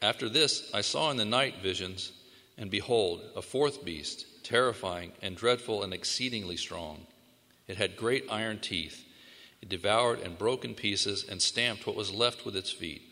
After 0.00 0.28
this, 0.28 0.70
I 0.72 0.80
saw 0.80 1.10
in 1.10 1.16
the 1.16 1.24
night 1.24 1.56
visions, 1.62 2.12
and 2.56 2.70
behold, 2.70 3.22
a 3.34 3.42
fourth 3.42 3.84
beast, 3.84 4.26
terrifying 4.44 5.12
and 5.22 5.36
dreadful 5.36 5.82
and 5.82 5.92
exceedingly 5.92 6.56
strong. 6.56 7.06
It 7.66 7.76
had 7.76 7.96
great 7.96 8.24
iron 8.30 8.60
teeth. 8.60 9.04
It 9.60 9.68
devoured 9.68 10.20
and 10.20 10.38
broke 10.38 10.64
in 10.64 10.74
pieces 10.74 11.24
and 11.28 11.42
stamped 11.42 11.86
what 11.86 11.96
was 11.96 12.12
left 12.12 12.44
with 12.46 12.56
its 12.56 12.70
feet. 12.70 13.02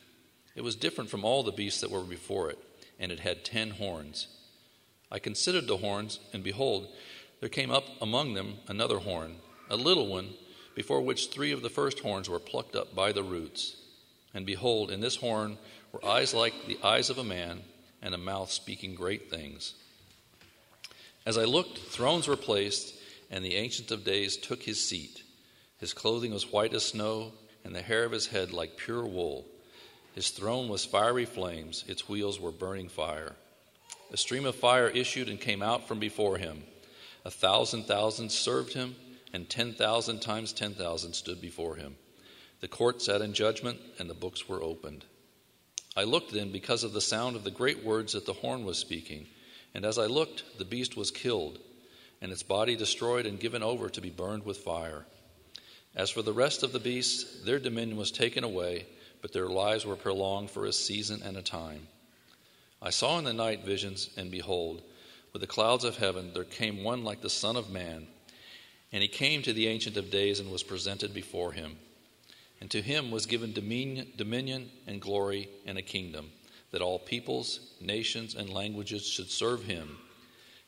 It 0.55 0.62
was 0.62 0.77
different 0.77 1.11
from 1.11 1.25
all 1.25 1.43
the 1.43 1.53
beasts 1.53 1.81
that 1.81 1.91
were 1.91 2.03
before 2.03 2.51
it, 2.51 2.59
and 2.98 3.11
it 3.11 3.21
had 3.21 3.45
ten 3.45 3.71
horns. 3.71 4.28
I 5.11 5.19
considered 5.19 5.67
the 5.67 5.77
horns, 5.78 6.21
and 6.33 6.43
behold, 6.43 6.89
there 7.41 7.48
came 7.48 7.71
up 7.71 7.84
among 8.00 8.34
them 8.34 8.59
another 8.69 8.98
horn, 8.98 9.37
a 9.69 9.77
little 9.77 10.06
one, 10.06 10.34
before 10.75 11.00
which 11.00 11.28
three 11.31 11.53
of 11.53 11.62
the 11.62 11.69
first 11.69 12.00
horns 12.00 12.28
were 12.28 12.39
plucked 12.39 12.77
up 12.77 12.95
by 12.95 13.12
the 13.12 13.23
roots. 13.23 13.77
And 14.33 14.47
behold, 14.47 14.91
in 14.91 15.00
this 15.00 15.17
horn 15.17 15.59
were 15.97 16.08
eyes 16.11 16.34
like 16.34 16.66
the 16.66 16.78
eyes 16.83 17.08
of 17.08 17.16
a 17.16 17.25
man, 17.25 17.62
and 18.02 18.14
a 18.14 18.19
mouth 18.19 18.50
speaking 18.50 18.94
great 18.94 19.30
things. 19.30 19.72
As 21.25 21.38
I 21.38 21.44
looked, 21.44 21.78
thrones 21.78 22.28
were 22.28 22.36
placed, 22.36 22.94
and 23.30 23.42
the 23.42 23.55
Ancient 23.55 23.91
of 23.91 24.05
Days 24.05 24.36
took 24.36 24.62
his 24.62 24.78
seat. 24.86 25.22
His 25.78 25.94
clothing 25.94 26.33
was 26.33 26.53
white 26.53 26.75
as 26.75 26.84
snow, 26.84 27.33
and 27.64 27.75
the 27.75 27.80
hair 27.80 28.05
of 28.05 28.12
his 28.12 28.27
head 28.27 28.53
like 28.53 28.77
pure 28.77 29.06
wool. 29.06 29.47
His 30.14 30.30
throne 30.30 30.69
was 30.69 30.84
fiery 30.84 31.25
flames, 31.25 31.84
its 31.88 32.08
wheels 32.08 32.38
were 32.38 32.53
burning 32.53 32.88
fire. 32.88 33.34
A 34.12 34.19
stream 34.19 34.44
of 34.44 34.55
fire 34.55 34.88
issued 34.88 35.31
and 35.31 35.41
came 35.41 35.62
out 35.62 35.88
from 35.88 35.98
before 35.98 36.36
him. 36.36 36.64
A 37.25 37.31
thousand 37.31 37.84
thousands 37.84 38.34
served 38.34 38.75
him, 38.75 38.97
and 39.33 39.48
ten 39.48 39.72
thousand 39.72 40.20
times 40.20 40.53
ten 40.53 40.75
thousand 40.75 41.14
stood 41.14 41.41
before 41.41 41.77
him. 41.77 41.97
The 42.60 42.69
court 42.69 43.00
sat 43.00 43.22
in 43.22 43.33
judgment, 43.33 43.81
and 43.98 44.10
the 44.10 44.14
books 44.14 44.47
were 44.47 44.62
opened. 44.62 45.06
I 45.97 46.05
looked 46.05 46.33
then 46.33 46.52
because 46.52 46.84
of 46.84 46.92
the 46.92 47.00
sound 47.00 47.36
of 47.36 47.44
the 47.44 47.50
great 47.50 47.83
words 47.83 48.12
that 48.12 48.27
the 48.27 48.34
horn 48.34 48.64
was 48.64 48.78
speaking. 48.78 49.27
And 49.75 49.84
as 49.84 49.98
I 49.98 50.06
looked, 50.06 50.58
the 50.58 50.64
beast 50.64 50.97
was 50.97 51.11
killed, 51.11 51.58
and 52.20 52.30
its 52.30 52.42
body 52.42 52.77
destroyed 52.77 53.25
and 53.25 53.41
given 53.41 53.62
over 53.62 53.88
to 53.88 54.00
be 54.00 54.11
burned 54.11 54.44
with 54.44 54.58
fire. 54.58 55.06
As 55.94 56.10
for 56.10 56.21
the 56.21 56.32
rest 56.32 56.62
of 56.62 56.72
the 56.72 56.78
beasts, 56.78 57.43
their 57.44 57.59
dominion 57.59 57.97
was 57.97 58.10
taken 58.10 58.44
away, 58.44 58.87
but 59.22 59.32
their 59.32 59.48
lives 59.48 59.87
were 59.87 59.97
prolonged 59.97 60.50
for 60.50 60.66
a 60.66 60.72
season 60.72 61.22
and 61.22 61.38
a 61.38 61.43
time. 61.43 61.88
I 62.82 62.91
saw 62.91 63.19
in 63.19 63.25
the 63.25 63.32
night 63.32 63.65
visions, 63.65 64.10
and 64.19 64.31
behold, 64.31 64.82
with 65.32 65.41
the 65.41 65.47
clouds 65.47 65.84
of 65.84 65.97
heaven 65.97 66.32
there 66.34 66.44
came 66.44 66.84
one 66.84 67.04
like 67.04 67.22
the 67.22 67.31
Son 67.31 67.56
of 67.56 67.71
Man. 67.71 68.06
And 68.92 69.03
he 69.03 69.09
came 69.09 69.42
to 69.42 69.53
the 69.53 69.66
Ancient 69.69 69.97
of 69.97 70.10
Days 70.10 70.41
and 70.41 70.50
was 70.50 70.62
presented 70.62 71.12
before 71.12 71.53
him. 71.53 71.78
And 72.61 72.71
to 72.71 72.81
him 72.81 73.11
was 73.11 73.27
given 73.27 73.53
dominion 73.53 74.71
and 74.87 75.00
glory 75.00 75.49
and 75.67 75.77
a 75.77 75.83
kingdom, 75.83 76.31
that 76.71 76.83
all 76.83 76.99
peoples, 76.99 77.61
nations, 77.81 78.34
and 78.34 78.49
languages 78.49 79.06
should 79.06 79.31
serve 79.31 79.65
him. 79.65 79.99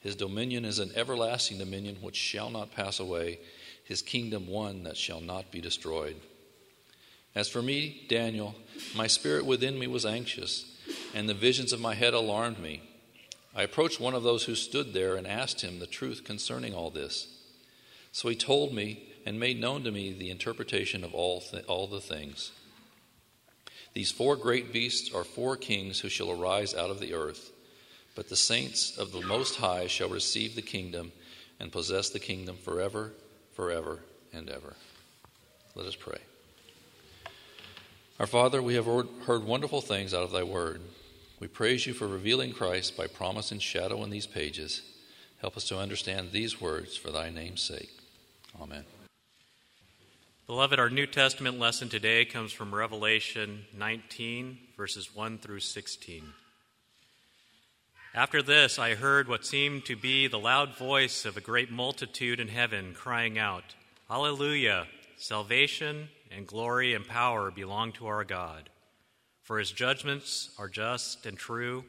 His 0.00 0.15
dominion 0.15 0.65
is 0.65 0.78
an 0.78 0.93
everlasting 0.94 1.59
dominion 1.59 1.97
which 2.00 2.16
shall 2.16 2.50
not 2.50 2.72
pass 2.72 3.00
away, 3.00 3.41
his 3.84 4.03
kingdom 4.03 4.47
one 4.47 4.84
that 4.84 4.97
shall 4.97 5.21
not 5.21 5.50
be 5.50 5.60
destroyed. 5.60 6.16
As 7.34 7.48
for 7.48 7.62
me, 7.62 8.04
Daniel, 8.09 8.54
my 8.94 9.06
spirit 9.06 9.44
within 9.44 9.78
me 9.78 9.87
was 9.87 10.04
anxious, 10.06 10.77
and 11.15 11.28
the 11.28 11.34
visions 11.34 11.72
of 11.72 11.81
my 11.81 11.94
head 11.94 12.15
alarmed 12.15 12.59
me. 12.59 12.82
I 13.54 13.62
approached 13.62 14.00
one 14.00 14.15
of 14.15 14.22
those 14.22 14.44
who 14.44 14.54
stood 14.54 14.93
there 14.93 15.16
and 15.16 15.27
asked 15.27 15.62
him 15.62 15.78
the 15.78 15.87
truth 15.87 16.22
concerning 16.25 16.75
all 16.75 16.91
this. 16.91 17.28
So 18.12 18.28
he 18.28 18.37
told 18.37 18.72
me 18.72 19.07
and 19.28 19.39
made 19.39 19.61
known 19.61 19.84
to 19.84 19.91
me 19.91 20.11
the 20.11 20.31
interpretation 20.31 21.05
of 21.05 21.12
all, 21.15 21.43
th- 21.43 21.66
all 21.66 21.87
the 21.87 22.00
things. 22.00 22.50
These 23.93 24.11
four 24.11 24.37
great 24.37 24.72
beasts 24.72 25.15
are 25.15 25.22
four 25.22 25.59
kings 25.59 26.00
who 26.00 26.09
shall 26.09 26.31
arise 26.31 26.75
out 26.75 26.89
of 26.89 26.99
the 26.99 27.12
earth, 27.12 27.50
but 28.16 28.31
the 28.31 28.37
saints 28.37 28.97
of 28.97 29.12
the 29.12 29.21
Most 29.21 29.56
High 29.56 29.87
shall 29.87 30.09
receive 30.09 30.55
the 30.55 30.62
kingdom 30.62 31.12
and 31.61 31.71
possess 31.71 32.09
the 32.09 32.19
kingdom 32.19 32.56
forever, 32.56 33.12
forever, 33.53 33.99
and 34.33 34.49
ever. 34.49 34.72
Let 35.75 35.84
us 35.84 35.95
pray. 35.95 36.21
Our 38.19 38.27
Father, 38.27 38.62
we 38.62 38.77
have 38.77 38.87
heard 38.87 39.45
wonderful 39.45 39.83
things 39.83 40.15
out 40.15 40.22
of 40.22 40.33
thy 40.33 40.43
word. 40.43 40.81
We 41.39 41.49
praise 41.49 41.87
you 41.87 41.93
for 41.93 42.09
revealing 42.09 42.53
Christ 42.53 42.97
by 42.97 43.09
promise 43.09 43.53
and 43.53 43.60
shadow 43.60 44.03
in 44.05 44.09
these 44.09 44.27
pages. 44.27 44.81
Help 45.43 45.59
us 45.59 45.65
to 45.65 45.78
understand 45.78 46.33
these 46.33 46.62
words 46.62 46.97
for 46.97 47.10
thy 47.10 47.28
name's 47.28 47.62
sake. 47.62 47.91
Amen. 48.59 48.84
Beloved, 50.48 50.78
our 50.78 50.88
New 50.88 51.06
Testament 51.06 51.59
lesson 51.59 51.91
today 51.91 52.25
comes 52.25 52.53
from 52.53 52.75
Revelation 52.75 53.66
19, 53.76 54.56
verses 54.78 55.14
1 55.14 55.36
through 55.36 55.60
16. 55.60 56.25
After 58.14 58.41
this, 58.41 58.78
I 58.78 58.94
heard 58.94 59.28
what 59.28 59.44
seemed 59.44 59.84
to 59.84 59.94
be 59.94 60.26
the 60.26 60.38
loud 60.38 60.75
voice 60.75 61.26
of 61.26 61.36
a 61.36 61.42
great 61.42 61.70
multitude 61.70 62.41
in 62.41 62.48
heaven 62.48 62.94
crying 62.94 63.38
out, 63.38 63.75
Alleluia! 64.10 64.86
Salvation 65.19 66.09
and 66.34 66.47
glory 66.47 66.94
and 66.94 67.06
power 67.06 67.50
belong 67.50 67.92
to 67.92 68.06
our 68.06 68.25
God. 68.25 68.70
For 69.42 69.59
his 69.59 69.70
judgments 69.70 70.48
are 70.59 70.70
just 70.70 71.26
and 71.26 71.36
true, 71.36 71.84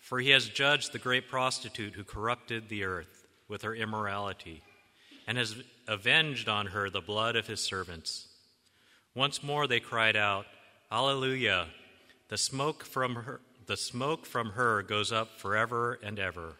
for 0.00 0.18
he 0.18 0.30
has 0.30 0.48
judged 0.48 0.90
the 0.90 0.98
great 0.98 1.28
prostitute 1.28 1.92
who 1.92 2.02
corrupted 2.02 2.68
the 2.68 2.82
earth 2.82 3.24
with 3.46 3.62
her 3.62 3.72
immorality 3.72 4.64
and 5.26 5.38
has 5.38 5.56
avenged 5.88 6.48
on 6.48 6.66
her 6.66 6.90
the 6.90 7.00
blood 7.00 7.36
of 7.36 7.46
his 7.46 7.60
servants. 7.60 8.28
Once 9.14 9.42
more 9.42 9.66
they 9.66 9.80
cried 9.80 10.16
out, 10.16 10.46
Alleluia! 10.90 11.66
The 12.28 12.38
smoke 12.38 12.84
from 12.84 13.14
her, 13.14 13.40
the 13.66 13.76
smoke 13.76 14.26
from 14.26 14.50
her 14.50 14.82
goes 14.82 15.12
up 15.12 15.38
forever 15.38 15.98
and 16.02 16.18
ever. 16.18 16.56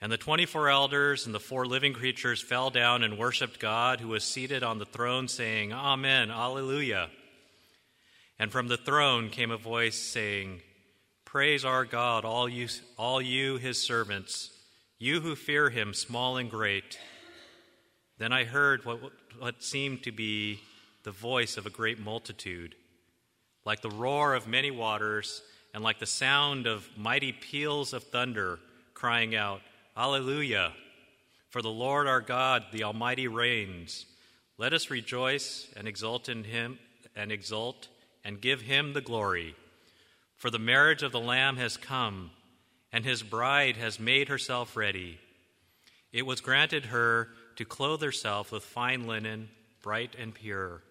And 0.00 0.10
the 0.10 0.18
24 0.18 0.68
elders 0.68 1.26
and 1.26 1.34
the 1.34 1.40
four 1.40 1.64
living 1.64 1.92
creatures 1.92 2.42
fell 2.42 2.70
down 2.70 3.04
and 3.04 3.16
worshiped 3.16 3.60
God 3.60 4.00
who 4.00 4.08
was 4.08 4.24
seated 4.24 4.64
on 4.64 4.78
the 4.78 4.84
throne, 4.84 5.28
saying, 5.28 5.72
Amen, 5.72 6.30
Alleluia. 6.30 7.08
And 8.36 8.50
from 8.50 8.66
the 8.66 8.76
throne 8.76 9.30
came 9.30 9.52
a 9.52 9.56
voice 9.56 9.96
saying, 9.96 10.60
Praise 11.24 11.64
our 11.64 11.84
God, 11.84 12.24
all 12.24 12.48
you, 12.48 12.66
all 12.98 13.22
you 13.22 13.58
his 13.58 13.80
servants, 13.80 14.50
you 14.98 15.20
who 15.20 15.36
fear 15.36 15.70
him, 15.70 15.94
small 15.94 16.36
and 16.36 16.50
great. 16.50 16.98
Then 18.22 18.32
I 18.32 18.44
heard 18.44 18.84
what, 18.84 19.00
what 19.40 19.64
seemed 19.64 20.04
to 20.04 20.12
be 20.12 20.60
the 21.02 21.10
voice 21.10 21.56
of 21.56 21.66
a 21.66 21.70
great 21.70 21.98
multitude, 21.98 22.76
like 23.64 23.80
the 23.80 23.90
roar 23.90 24.34
of 24.34 24.46
many 24.46 24.70
waters, 24.70 25.42
and 25.74 25.82
like 25.82 25.98
the 25.98 26.06
sound 26.06 26.68
of 26.68 26.88
mighty 26.96 27.32
peals 27.32 27.92
of 27.92 28.04
thunder, 28.04 28.60
crying 28.94 29.34
out, 29.34 29.60
Alleluia! 29.96 30.72
For 31.50 31.62
the 31.62 31.70
Lord 31.72 32.06
our 32.06 32.20
God, 32.20 32.66
the 32.70 32.84
Almighty, 32.84 33.26
reigns. 33.26 34.06
Let 34.56 34.72
us 34.72 34.88
rejoice 34.88 35.66
and 35.74 35.88
exult 35.88 36.28
in 36.28 36.44
him, 36.44 36.78
and 37.16 37.32
exult 37.32 37.88
and 38.24 38.40
give 38.40 38.60
him 38.60 38.92
the 38.92 39.00
glory. 39.00 39.56
For 40.36 40.48
the 40.48 40.60
marriage 40.60 41.02
of 41.02 41.10
the 41.10 41.18
Lamb 41.18 41.56
has 41.56 41.76
come, 41.76 42.30
and 42.92 43.04
his 43.04 43.24
bride 43.24 43.78
has 43.78 43.98
made 43.98 44.28
herself 44.28 44.76
ready. 44.76 45.18
It 46.12 46.24
was 46.24 46.40
granted 46.40 46.86
her 46.86 47.30
to 47.56 47.64
clothe 47.64 48.02
herself 48.02 48.52
with 48.52 48.64
fine 48.64 49.06
linen, 49.06 49.48
bright 49.82 50.14
and 50.18 50.34
pure. 50.34 50.82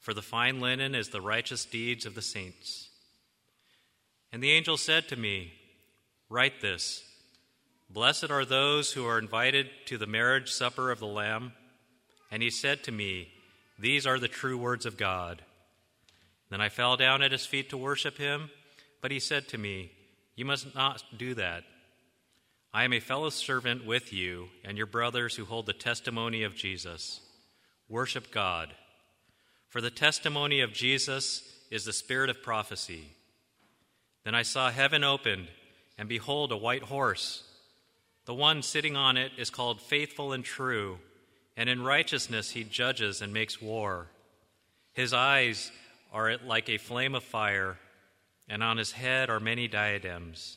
For 0.00 0.12
the 0.12 0.22
fine 0.22 0.60
linen 0.60 0.94
is 0.94 1.08
the 1.08 1.20
righteous 1.20 1.64
deeds 1.64 2.04
of 2.04 2.14
the 2.14 2.22
saints. 2.22 2.90
And 4.32 4.42
the 4.42 4.52
angel 4.52 4.76
said 4.76 5.08
to 5.08 5.16
me, 5.16 5.52
Write 6.28 6.60
this 6.60 7.04
Blessed 7.88 8.30
are 8.30 8.44
those 8.44 8.92
who 8.92 9.06
are 9.06 9.18
invited 9.18 9.68
to 9.86 9.96
the 9.96 10.06
marriage 10.06 10.50
supper 10.50 10.90
of 10.90 10.98
the 10.98 11.06
Lamb. 11.06 11.52
And 12.30 12.42
he 12.42 12.50
said 12.50 12.82
to 12.84 12.92
me, 12.92 13.28
These 13.78 14.06
are 14.06 14.18
the 14.18 14.28
true 14.28 14.58
words 14.58 14.86
of 14.86 14.96
God. 14.96 15.42
Then 16.50 16.60
I 16.60 16.68
fell 16.68 16.96
down 16.96 17.22
at 17.22 17.32
his 17.32 17.46
feet 17.46 17.70
to 17.70 17.76
worship 17.76 18.18
him, 18.18 18.50
but 19.00 19.10
he 19.10 19.20
said 19.20 19.48
to 19.48 19.58
me, 19.58 19.92
You 20.34 20.44
must 20.44 20.74
not 20.74 21.02
do 21.16 21.34
that. 21.34 21.64
I 22.74 22.82
am 22.82 22.92
a 22.92 22.98
fellow 22.98 23.30
servant 23.30 23.86
with 23.86 24.12
you 24.12 24.48
and 24.64 24.76
your 24.76 24.88
brothers 24.88 25.36
who 25.36 25.44
hold 25.44 25.66
the 25.66 25.72
testimony 25.72 26.42
of 26.42 26.56
Jesus. 26.56 27.20
Worship 27.88 28.32
God. 28.32 28.74
For 29.68 29.80
the 29.80 29.92
testimony 29.92 30.60
of 30.60 30.72
Jesus 30.72 31.48
is 31.70 31.84
the 31.84 31.92
spirit 31.92 32.30
of 32.30 32.42
prophecy. 32.42 33.12
Then 34.24 34.34
I 34.34 34.42
saw 34.42 34.72
heaven 34.72 35.04
opened, 35.04 35.46
and 35.96 36.08
behold, 36.08 36.50
a 36.50 36.56
white 36.56 36.82
horse. 36.82 37.44
The 38.24 38.34
one 38.34 38.60
sitting 38.60 38.96
on 38.96 39.16
it 39.16 39.30
is 39.38 39.50
called 39.50 39.80
Faithful 39.80 40.32
and 40.32 40.44
True, 40.44 40.98
and 41.56 41.68
in 41.68 41.80
righteousness 41.80 42.50
he 42.50 42.64
judges 42.64 43.22
and 43.22 43.32
makes 43.32 43.62
war. 43.62 44.08
His 44.94 45.12
eyes 45.12 45.70
are 46.12 46.38
like 46.44 46.68
a 46.68 46.78
flame 46.78 47.14
of 47.14 47.22
fire, 47.22 47.78
and 48.48 48.64
on 48.64 48.78
his 48.78 48.90
head 48.90 49.30
are 49.30 49.38
many 49.38 49.68
diadems. 49.68 50.56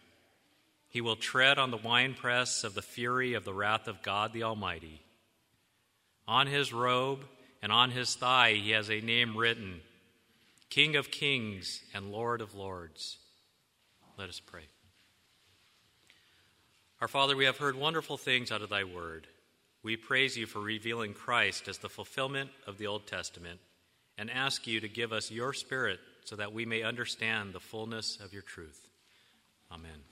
He 0.91 0.99
will 0.99 1.15
tread 1.15 1.57
on 1.57 1.71
the 1.71 1.77
winepress 1.77 2.65
of 2.65 2.73
the 2.73 2.81
fury 2.81 3.33
of 3.33 3.45
the 3.45 3.53
wrath 3.53 3.87
of 3.87 4.03
God 4.03 4.33
the 4.33 4.43
Almighty. 4.43 5.01
On 6.27 6.47
his 6.47 6.73
robe 6.73 7.21
and 7.61 7.71
on 7.71 7.91
his 7.91 8.13
thigh 8.15 8.53
he 8.53 8.71
has 8.71 8.89
a 8.89 8.99
name 8.99 9.37
written 9.37 9.79
King 10.69 10.97
of 10.97 11.09
Kings 11.09 11.81
and 11.93 12.11
Lord 12.11 12.41
of 12.41 12.55
Lords. 12.55 13.17
Let 14.17 14.27
us 14.27 14.41
pray. 14.41 14.63
Our 16.99 17.07
Father, 17.07 17.35
we 17.37 17.45
have 17.45 17.57
heard 17.57 17.75
wonderful 17.75 18.17
things 18.17 18.51
out 18.51 18.61
of 18.61 18.69
thy 18.69 18.83
word. 18.83 19.27
We 19.83 19.95
praise 19.95 20.37
you 20.37 20.45
for 20.45 20.59
revealing 20.59 21.13
Christ 21.13 21.69
as 21.69 21.77
the 21.77 21.89
fulfillment 21.89 22.51
of 22.67 22.77
the 22.77 22.87
Old 22.87 23.07
Testament 23.07 23.59
and 24.17 24.29
ask 24.29 24.67
you 24.67 24.81
to 24.81 24.89
give 24.89 25.13
us 25.13 25.31
your 25.31 25.53
spirit 25.53 25.99
so 26.25 26.35
that 26.35 26.53
we 26.53 26.65
may 26.65 26.83
understand 26.83 27.53
the 27.53 27.59
fullness 27.61 28.19
of 28.21 28.33
your 28.33 28.43
truth. 28.43 28.89
Amen. 29.71 30.10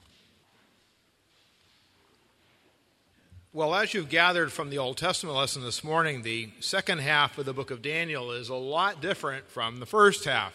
Well, 3.51 3.73
as 3.73 3.95
you've 3.95 4.09
gathered 4.09 4.51
from 4.51 4.69
the 4.69 4.77
Old 4.77 4.97
Testament 4.97 5.35
lesson 5.35 5.63
this 5.63 5.83
morning, 5.83 6.21
the 6.21 6.51
second 6.59 6.99
half 6.99 7.35
of 7.39 7.47
the 7.47 7.53
book 7.53 7.71
of 7.71 7.81
Daniel 7.81 8.31
is 8.31 8.49
a 8.49 8.53
lot 8.53 9.01
different 9.01 9.49
from 9.49 9.79
the 9.79 9.87
first 9.87 10.25
half. 10.25 10.53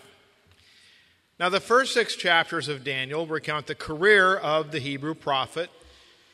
Now, 1.41 1.49
the 1.49 1.59
first 1.59 1.93
six 1.93 2.15
chapters 2.15 2.69
of 2.69 2.85
Daniel 2.85 3.27
recount 3.27 3.67
the 3.67 3.75
career 3.75 4.37
of 4.37 4.71
the 4.71 4.79
Hebrew 4.79 5.15
prophet, 5.15 5.71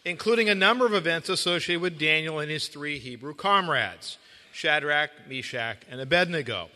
including 0.05 0.51
a 0.51 0.55
number 0.55 0.85
of 0.85 0.93
events 0.93 1.31
associated 1.31 1.81
with 1.81 1.99
Daniel 1.99 2.39
and 2.39 2.51
his 2.51 2.69
three 2.69 2.99
Hebrew 2.99 3.33
comrades 3.33 4.19
Shadrach, 4.53 5.13
Meshach, 5.27 5.79
and 5.91 5.99
Abednego. 5.99 6.69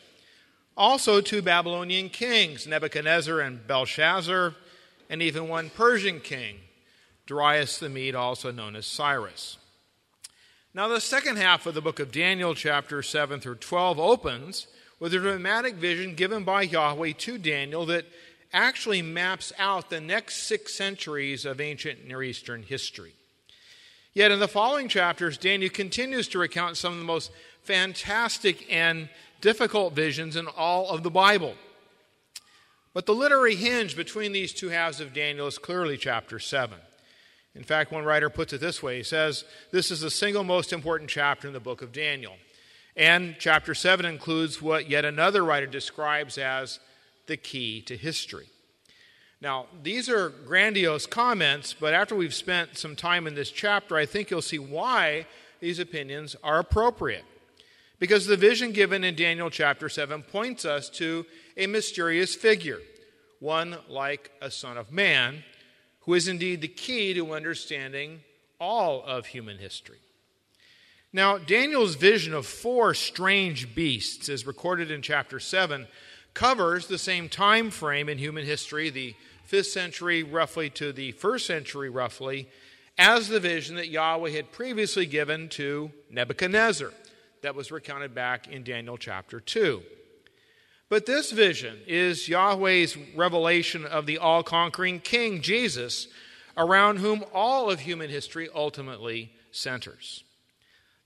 Also, 0.78 1.20
two 1.20 1.42
Babylonian 1.42 2.08
kings, 2.08 2.66
Nebuchadnezzar 2.66 3.38
and 3.38 3.66
Belshazzar, 3.66 4.54
and 5.10 5.20
even 5.20 5.46
one 5.46 5.68
Persian 5.68 6.20
king, 6.20 6.60
Darius 7.26 7.78
the 7.78 7.90
Mede, 7.90 8.14
also 8.14 8.50
known 8.50 8.76
as 8.76 8.86
Cyrus. 8.86 9.58
Now, 10.76 10.88
the 10.88 11.00
second 11.00 11.36
half 11.36 11.66
of 11.66 11.74
the 11.74 11.80
book 11.80 12.00
of 12.00 12.10
Daniel, 12.10 12.52
chapter 12.52 13.00
7 13.00 13.38
through 13.38 13.56
12, 13.56 14.00
opens 14.00 14.66
with 14.98 15.14
a 15.14 15.18
dramatic 15.18 15.76
vision 15.76 16.16
given 16.16 16.42
by 16.42 16.62
Yahweh 16.62 17.12
to 17.18 17.38
Daniel 17.38 17.86
that 17.86 18.06
actually 18.52 19.00
maps 19.00 19.52
out 19.56 19.88
the 19.88 20.00
next 20.00 20.48
six 20.48 20.74
centuries 20.74 21.44
of 21.44 21.60
ancient 21.60 22.08
Near 22.08 22.24
Eastern 22.24 22.64
history. 22.64 23.12
Yet 24.14 24.32
in 24.32 24.40
the 24.40 24.48
following 24.48 24.88
chapters, 24.88 25.38
Daniel 25.38 25.70
continues 25.70 26.26
to 26.28 26.40
recount 26.40 26.76
some 26.76 26.94
of 26.94 26.98
the 26.98 27.04
most 27.04 27.30
fantastic 27.62 28.66
and 28.68 29.08
difficult 29.40 29.94
visions 29.94 30.34
in 30.34 30.48
all 30.48 30.88
of 30.88 31.04
the 31.04 31.10
Bible. 31.10 31.54
But 32.92 33.06
the 33.06 33.14
literary 33.14 33.54
hinge 33.54 33.94
between 33.94 34.32
these 34.32 34.52
two 34.52 34.70
halves 34.70 34.98
of 34.98 35.14
Daniel 35.14 35.46
is 35.46 35.56
clearly 35.56 35.96
chapter 35.96 36.40
7. 36.40 36.80
In 37.54 37.62
fact, 37.62 37.92
one 37.92 38.04
writer 38.04 38.28
puts 38.28 38.52
it 38.52 38.60
this 38.60 38.82
way 38.82 38.96
he 38.96 39.02
says, 39.02 39.44
This 39.70 39.90
is 39.90 40.00
the 40.00 40.10
single 40.10 40.44
most 40.44 40.72
important 40.72 41.08
chapter 41.08 41.46
in 41.46 41.52
the 41.52 41.60
book 41.60 41.82
of 41.82 41.92
Daniel. 41.92 42.34
And 42.96 43.36
chapter 43.38 43.74
7 43.74 44.06
includes 44.06 44.62
what 44.62 44.88
yet 44.88 45.04
another 45.04 45.44
writer 45.44 45.66
describes 45.66 46.38
as 46.38 46.80
the 47.26 47.36
key 47.36 47.80
to 47.82 47.96
history. 47.96 48.48
Now, 49.40 49.66
these 49.82 50.08
are 50.08 50.30
grandiose 50.30 51.06
comments, 51.06 51.74
but 51.78 51.92
after 51.92 52.14
we've 52.14 52.34
spent 52.34 52.78
some 52.78 52.96
time 52.96 53.26
in 53.26 53.34
this 53.34 53.50
chapter, 53.50 53.96
I 53.96 54.06
think 54.06 54.30
you'll 54.30 54.42
see 54.42 54.58
why 54.58 55.26
these 55.60 55.78
opinions 55.78 56.34
are 56.42 56.58
appropriate. 56.58 57.24
Because 57.98 58.26
the 58.26 58.36
vision 58.36 58.72
given 58.72 59.04
in 59.04 59.14
Daniel 59.14 59.50
chapter 59.50 59.88
7 59.88 60.22
points 60.22 60.64
us 60.64 60.88
to 60.90 61.26
a 61.56 61.66
mysterious 61.66 62.34
figure, 62.34 62.80
one 63.40 63.76
like 63.88 64.30
a 64.40 64.50
son 64.50 64.76
of 64.76 64.92
man, 64.92 65.44
who 66.04 66.14
is 66.14 66.28
indeed 66.28 66.60
the 66.60 66.68
key 66.68 67.14
to 67.14 67.34
understanding 67.34 68.20
all 68.60 69.02
of 69.04 69.26
human 69.26 69.58
history. 69.58 69.98
Now, 71.12 71.38
Daniel's 71.38 71.94
vision 71.94 72.34
of 72.34 72.46
four 72.46 72.92
strange 72.94 73.74
beasts, 73.74 74.28
as 74.28 74.46
recorded 74.46 74.90
in 74.90 75.00
chapter 75.00 75.38
7, 75.38 75.86
covers 76.34 76.86
the 76.86 76.98
same 76.98 77.28
time 77.28 77.70
frame 77.70 78.08
in 78.08 78.18
human 78.18 78.44
history, 78.44 78.90
the 78.90 79.14
5th 79.48 79.66
century 79.66 80.22
roughly 80.22 80.70
to 80.70 80.92
the 80.92 81.12
1st 81.12 81.46
century 81.46 81.88
roughly, 81.88 82.48
as 82.98 83.28
the 83.28 83.40
vision 83.40 83.76
that 83.76 83.88
Yahweh 83.88 84.30
had 84.30 84.52
previously 84.52 85.06
given 85.06 85.48
to 85.50 85.90
Nebuchadnezzar 86.10 86.92
that 87.42 87.54
was 87.54 87.70
recounted 87.70 88.14
back 88.14 88.48
in 88.48 88.64
Daniel 88.64 88.96
chapter 88.96 89.38
2. 89.38 89.82
But 90.94 91.06
this 91.06 91.32
vision 91.32 91.80
is 91.88 92.28
Yahweh's 92.28 92.96
revelation 93.16 93.84
of 93.84 94.06
the 94.06 94.18
all 94.18 94.44
conquering 94.44 95.00
King, 95.00 95.42
Jesus, 95.42 96.06
around 96.56 96.98
whom 96.98 97.24
all 97.34 97.68
of 97.68 97.80
human 97.80 98.10
history 98.10 98.48
ultimately 98.54 99.32
centers. 99.50 100.22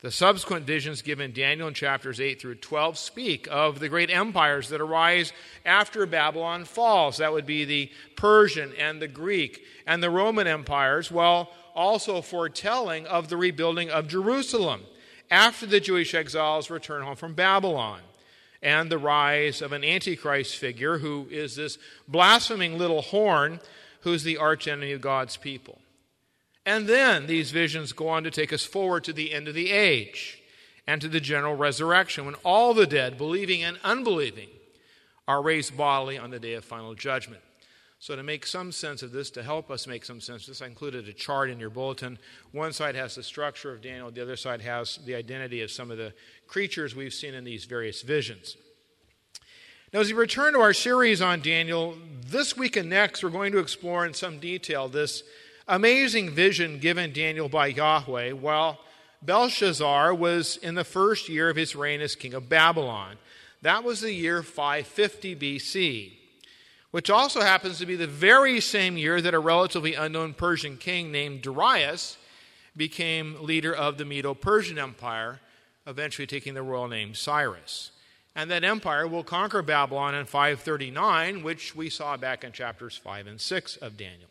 The 0.03 0.11
subsequent 0.11 0.67
visions 0.67 1.01
given 1.01 1.33
Daniel 1.33 1.69
in 1.69 1.73
chapters 1.73 2.21
8 2.21 2.39
through 2.39 2.57
12 2.57 2.99
speak 2.99 3.49
of 3.51 3.79
the 3.79 3.89
great 3.89 4.11
empires 4.11 4.69
that 4.69 4.83
arise 4.83 5.33
after 5.65 6.05
Babylon 6.05 6.67
falls. 6.67 7.17
That 7.17 7.33
would 7.33 7.47
be 7.47 7.65
the 7.65 7.91
Persian 8.15 8.75
and 8.79 9.01
the 9.01 9.09
Greek 9.09 9.65
and 9.87 10.03
the 10.03 10.11
Roman 10.11 10.47
empires, 10.47 11.11
while 11.11 11.51
also 11.75 12.21
foretelling 12.21 13.07
of 13.07 13.31
the 13.31 13.39
rebuilding 13.39 13.89
of 13.89 14.07
Jerusalem 14.07 14.83
after 15.31 15.65
the 15.65 15.81
Jewish 15.81 16.13
exiles 16.13 16.69
return 16.69 17.05
home 17.05 17.17
from 17.17 17.33
Babylon 17.33 18.01
and 18.63 18.91
the 18.91 18.99
rise 18.99 19.63
of 19.63 19.73
an 19.73 19.85
antichrist 19.85 20.57
figure 20.57 20.99
who 20.99 21.27
is 21.31 21.57
this 21.57 21.79
blaspheming 22.07 22.79
little 22.79 23.03
horn 23.03 23.61
who's 24.01 24.25
the 24.25 24.39
archenemy 24.39 24.93
of 24.93 25.01
God's 25.01 25.37
people. 25.37 25.79
And 26.67 26.87
then 26.87 27.27
these 27.27 27.51
visions 27.51 27.93
go 27.93 28.09
on 28.09 28.25
to 28.25 28.31
take 28.31 28.53
us 28.53 28.65
forward 28.65 29.05
to 29.05 29.13
the 29.13 29.33
end 29.33 29.49
of 29.49 29.55
the 29.55 29.71
age 29.71 30.43
and 30.87 31.01
to 31.01 31.09
the 31.09 31.21
general 31.21 31.55
resurrection 31.55 32.27
when 32.27 32.35
all 32.37 32.75
the 32.75 32.87
dead, 32.87 33.17
believing 33.17 33.63
and 33.63 33.79
unbelieving, 33.85 34.49
are 35.27 35.43
raised 35.43 35.77
bodily 35.77 36.19
on 36.19 36.31
the 36.31 36.41
day 36.41 36.55
of 36.55 36.65
final 36.65 36.95
judgment. 36.95 37.43
So, 38.01 38.15
to 38.15 38.23
make 38.23 38.47
some 38.47 38.71
sense 38.71 39.03
of 39.03 39.11
this, 39.11 39.29
to 39.31 39.43
help 39.43 39.73
us 39.73 39.87
make 39.87 40.05
some 40.05 40.21
sense 40.21 40.43
of 40.43 40.49
this, 40.49 40.63
I 40.63 40.67
included 40.67 41.09
a 41.09 41.13
chart 41.13 41.51
in 41.51 41.59
your 41.59 41.69
bulletin. 41.69 42.19
One 42.53 42.73
side 42.73 42.95
has 42.95 43.17
the 43.17 43.25
structure 43.25 43.73
of 43.73 43.83
Daniel, 43.83 44.11
the 44.11 44.23
other 44.23 44.37
side 44.37 44.61
has 44.63 45.01
the 45.05 45.17
identity 45.17 45.63
of 45.63 45.71
some 45.71 45.91
of 45.91 45.99
the 45.99 46.15
creatures 46.49 46.97
we've 46.97 47.15
seen 47.15 47.35
in 47.35 47.45
these 47.45 47.67
various 47.67 48.03
visions. 48.03 48.57
Now, 49.93 50.01
as 50.01 50.09
we 50.09 50.15
return 50.15 50.55
to 50.55 50.61
our 50.61 50.73
series 50.73 51.23
on 51.23 51.41
Daniel, 51.41 51.97
this 52.27 52.57
week 52.57 52.77
and 52.77 52.91
next, 52.91 53.23
we're 53.23 53.31
going 53.31 53.53
to 53.53 53.59
explore 53.59 54.05
in 54.05 54.15
some 54.15 54.39
detail 54.39 54.89
this 54.89 55.23
amazing 55.67 56.31
vision 56.31 56.79
given 56.79 57.13
Daniel 57.13 57.49
by 57.49 57.69
Yahweh 57.69 58.33
while 58.33 58.81
Belshazzar 59.23 60.15
was 60.15 60.57
in 60.59 60.75
the 60.75 60.85
first 60.85 61.29
year 61.29 61.51
of 61.51 61.57
his 61.57 61.77
reign 61.77 62.01
as 62.01 62.15
king 62.17 62.35
of 62.35 62.49
Babylon. 62.49 63.17
That 63.63 63.85
was 63.85 64.01
the 64.01 64.13
year 64.13 64.43
550 64.43 65.37
BC. 65.37 66.13
which 66.91 67.11
also 67.11 67.41
happens 67.41 67.79
to 67.79 67.87
be 67.87 67.97
the 67.97 68.07
very 68.07 68.61
same 68.61 68.97
year 68.97 69.21
that 69.21 69.35
a 69.35 69.39
relatively 69.39 69.95
unknown 69.95 70.33
Persian 70.35 70.77
king 70.77 71.13
named 71.13 71.43
Darius 71.43 72.17
became 72.77 73.37
leader 73.43 73.75
of 73.75 73.99
the 73.99 74.05
Medo 74.05 74.35
Persian 74.35 74.79
Empire, 74.79 75.41
eventually 75.89 76.27
taking 76.27 76.55
the 76.55 76.63
royal 76.63 76.87
name 76.87 77.15
Cyrus. 77.15 77.91
And 78.37 78.51
that 78.51 78.63
empire 78.63 79.09
will 79.09 79.25
conquer 79.25 79.63
Babylon 79.63 80.15
in 80.15 80.27
539, 80.27 81.43
which 81.43 81.75
we 81.75 81.91
saw 81.91 82.17
back 82.17 82.45
in 82.45 82.53
chapters 82.53 82.97
5 82.97 83.27
and 83.27 83.41
6 83.41 83.77
of 83.79 83.97
Daniel. 83.97 84.29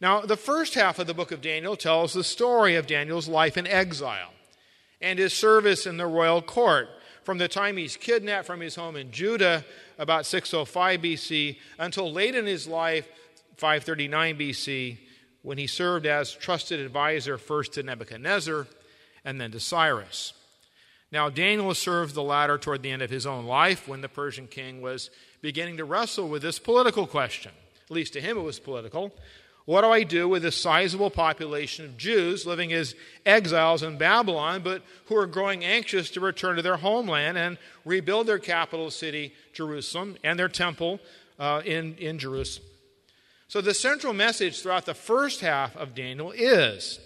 Now, 0.00 0.20
the 0.20 0.36
first 0.36 0.74
half 0.74 0.98
of 0.98 1.06
the 1.06 1.14
book 1.14 1.32
of 1.32 1.42
Daniel 1.42 1.76
tells 1.76 2.12
the 2.12 2.22
story 2.22 2.76
of 2.76 2.86
Daniel's 2.86 3.28
life 3.28 3.56
in 3.56 3.66
exile 3.66 4.32
and 5.00 5.18
his 5.18 5.32
service 5.32 5.86
in 5.86 5.96
the 5.96 6.06
royal 6.06 6.40
court 6.40 6.88
from 7.24 7.38
the 7.38 7.48
time 7.48 7.76
he's 7.76 7.96
kidnapped 7.96 8.46
from 8.46 8.60
his 8.60 8.74
home 8.74 8.96
in 8.96 9.10
Judah, 9.10 9.64
about 9.98 10.24
605 10.26 11.00
BC, 11.00 11.58
until 11.78 12.12
late 12.12 12.34
in 12.34 12.46
his 12.46 12.66
life, 12.66 13.08
539 13.56 14.38
BC, 14.38 14.98
when 15.42 15.58
he 15.58 15.66
served 15.66 16.06
as 16.06 16.32
trusted 16.32 16.80
advisor 16.80 17.38
first 17.38 17.74
to 17.74 17.82
Nebuchadnezzar 17.82 18.66
and 19.24 19.40
then 19.40 19.50
to 19.52 19.60
Cyrus. 19.60 20.32
Now, 21.12 21.28
Daniel 21.28 21.74
served 21.74 22.14
the 22.14 22.22
latter 22.22 22.56
toward 22.56 22.82
the 22.82 22.90
end 22.90 23.02
of 23.02 23.10
his 23.10 23.26
own 23.26 23.46
life 23.46 23.88
when 23.88 24.00
the 24.00 24.08
Persian 24.08 24.46
king 24.46 24.80
was 24.80 25.10
beginning 25.42 25.78
to 25.78 25.84
wrestle 25.84 26.28
with 26.28 26.42
this 26.42 26.58
political 26.58 27.06
question. 27.06 27.52
At 27.84 27.90
least 27.90 28.12
to 28.12 28.20
him, 28.20 28.38
it 28.38 28.42
was 28.42 28.60
political. 28.60 29.12
What 29.64 29.82
do 29.82 29.88
I 29.88 30.04
do 30.04 30.28
with 30.28 30.42
this 30.42 30.56
sizable 30.56 31.10
population 31.10 31.84
of 31.84 31.96
Jews 31.96 32.46
living 32.46 32.72
as 32.72 32.94
exiles 33.26 33.82
in 33.82 33.98
Babylon, 33.98 34.62
but 34.62 34.82
who 35.06 35.16
are 35.16 35.26
growing 35.26 35.64
anxious 35.64 36.10
to 36.10 36.20
return 36.20 36.56
to 36.56 36.62
their 36.62 36.76
homeland 36.76 37.36
and 37.36 37.58
rebuild 37.84 38.26
their 38.26 38.38
capital 38.38 38.90
city, 38.90 39.34
Jerusalem, 39.52 40.16
and 40.24 40.38
their 40.38 40.48
temple 40.48 41.00
uh, 41.38 41.62
in, 41.64 41.96
in 41.96 42.18
Jerusalem? 42.18 42.66
So, 43.48 43.60
the 43.60 43.74
central 43.74 44.12
message 44.12 44.62
throughout 44.62 44.86
the 44.86 44.94
first 44.94 45.40
half 45.40 45.76
of 45.76 45.94
Daniel 45.94 46.30
is 46.30 47.00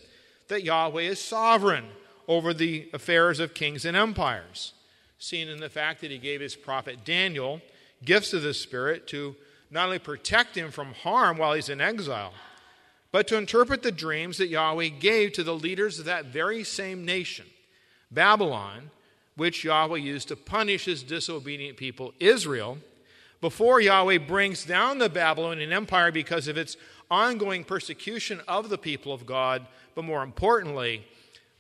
that 0.48 0.62
Yahweh 0.62 1.02
is 1.02 1.18
sovereign 1.18 1.86
over 2.28 2.54
the 2.54 2.88
affairs 2.92 3.40
of 3.40 3.54
kings 3.54 3.84
and 3.84 3.96
empires, 3.96 4.72
seen 5.18 5.48
in 5.48 5.60
the 5.60 5.68
fact 5.68 6.00
that 6.00 6.10
he 6.10 6.18
gave 6.18 6.40
his 6.40 6.56
prophet 6.56 7.04
Daniel 7.04 7.60
gifts 8.04 8.32
of 8.32 8.42
the 8.42 8.54
Spirit 8.54 9.06
to 9.08 9.36
not 9.70 9.86
only 9.86 9.98
protect 9.98 10.56
him 10.56 10.70
from 10.70 10.92
harm 10.92 11.38
while 11.38 11.54
he's 11.54 11.68
in 11.68 11.80
exile, 11.80 12.32
but 13.12 13.26
to 13.28 13.36
interpret 13.36 13.82
the 13.82 13.92
dreams 13.92 14.38
that 14.38 14.48
Yahweh 14.48 14.88
gave 14.88 15.32
to 15.32 15.44
the 15.44 15.54
leaders 15.54 15.98
of 15.98 16.04
that 16.04 16.26
very 16.26 16.64
same 16.64 17.04
nation, 17.04 17.46
Babylon, 18.10 18.90
which 19.36 19.64
Yahweh 19.64 19.98
used 19.98 20.28
to 20.28 20.36
punish 20.36 20.84
his 20.84 21.02
disobedient 21.02 21.76
people, 21.76 22.12
Israel 22.20 22.78
before 23.44 23.78
Yahweh 23.78 24.16
brings 24.16 24.64
down 24.64 24.96
the 24.96 25.10
Babylonian 25.10 25.70
Empire 25.70 26.10
because 26.10 26.48
of 26.48 26.56
its 26.56 26.78
ongoing 27.10 27.62
persecution 27.62 28.40
of 28.48 28.70
the 28.70 28.78
people 28.78 29.12
of 29.12 29.26
God, 29.26 29.66
but 29.94 30.02
more 30.02 30.22
importantly, 30.22 31.04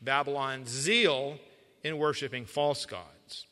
Babylon's 0.04 0.68
zeal 0.68 1.38
in 1.82 1.98
worshiping 1.98 2.44
false 2.44 2.86
gods. 2.86 3.46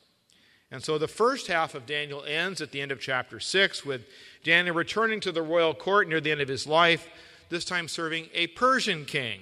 And 0.71 0.83
so 0.83 0.97
the 0.97 1.07
first 1.07 1.47
half 1.47 1.75
of 1.75 1.85
Daniel 1.85 2.23
ends 2.23 2.59
at 2.59 2.71
the 2.71 2.81
end 2.81 2.91
of 2.91 2.99
chapter 2.99 3.39
6 3.39 3.85
with 3.85 4.07
Daniel 4.43 4.75
returning 4.75 5.19
to 5.19 5.31
the 5.31 5.41
royal 5.41 5.73
court 5.73 6.07
near 6.07 6.19
the 6.19 6.31
end 6.31 6.41
of 6.41 6.47
his 6.47 6.65
life, 6.65 7.07
this 7.49 7.63
time 7.63 7.87
serving 7.87 8.27
a 8.33 8.47
Persian 8.47 9.05
king 9.05 9.41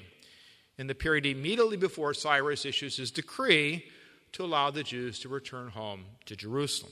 in 0.77 0.88
the 0.88 0.96
period 0.96 1.25
immediately 1.25 1.77
before 1.77 2.13
Cyrus 2.13 2.65
issues 2.65 2.98
his 2.98 3.12
decree 3.12 3.86
to 4.34 4.44
allow 4.44 4.72
the 4.72 4.84
Jews 4.84 5.20
to 5.20 5.30
return 5.30 5.70
home 5.70 6.06
to 6.25 6.36
Jerusalem. 6.36 6.91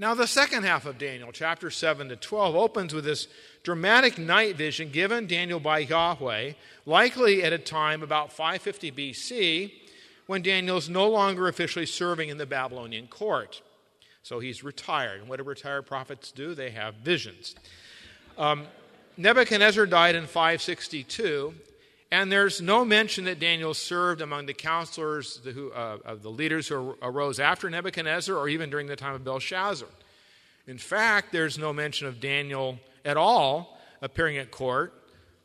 Now, 0.00 0.14
the 0.14 0.26
second 0.26 0.62
half 0.62 0.86
of 0.86 0.96
Daniel, 0.96 1.30
chapter 1.30 1.70
7 1.70 2.08
to 2.08 2.16
12, 2.16 2.56
opens 2.56 2.94
with 2.94 3.04
this 3.04 3.28
dramatic 3.62 4.16
night 4.16 4.56
vision 4.56 4.88
given 4.88 5.26
Daniel 5.26 5.60
by 5.60 5.80
Yahweh, 5.80 6.54
likely 6.86 7.42
at 7.42 7.52
a 7.52 7.58
time 7.58 8.02
about 8.02 8.32
550 8.32 8.92
BC, 8.92 9.72
when 10.26 10.40
Daniel 10.40 10.78
is 10.78 10.88
no 10.88 11.06
longer 11.06 11.48
officially 11.48 11.84
serving 11.84 12.30
in 12.30 12.38
the 12.38 12.46
Babylonian 12.46 13.08
court. 13.08 13.60
So 14.22 14.40
he's 14.40 14.64
retired. 14.64 15.20
And 15.20 15.28
what 15.28 15.36
do 15.36 15.42
retired 15.42 15.82
prophets 15.82 16.32
do? 16.32 16.54
They 16.54 16.70
have 16.70 16.94
visions. 16.94 17.54
Um, 18.38 18.68
Nebuchadnezzar 19.18 19.84
died 19.84 20.14
in 20.14 20.24
562, 20.24 21.52
and 22.12 22.30
there's 22.30 22.60
no 22.60 22.84
mention 22.84 23.24
that 23.24 23.38
Daniel 23.38 23.72
served 23.72 24.20
among 24.20 24.46
the 24.46 24.54
counselors, 24.54 25.40
who, 25.44 25.70
uh, 25.70 25.98
of 26.04 26.22
the 26.22 26.30
leaders 26.30 26.66
who 26.66 26.96
arose 27.02 27.38
after 27.38 27.70
Nebuchadnezzar 27.70 28.36
or 28.36 28.48
even 28.48 28.68
during 28.68 28.88
the 28.88 28.96
time 28.96 29.14
of 29.14 29.22
Belshazzar. 29.22 29.88
In 30.66 30.78
fact, 30.78 31.32
there's 31.32 31.56
no 31.56 31.72
mention 31.72 32.08
of 32.08 32.20
Daniel 32.20 32.78
at 33.04 33.16
all 33.16 33.78
appearing 34.02 34.38
at 34.38 34.50
court 34.50 34.92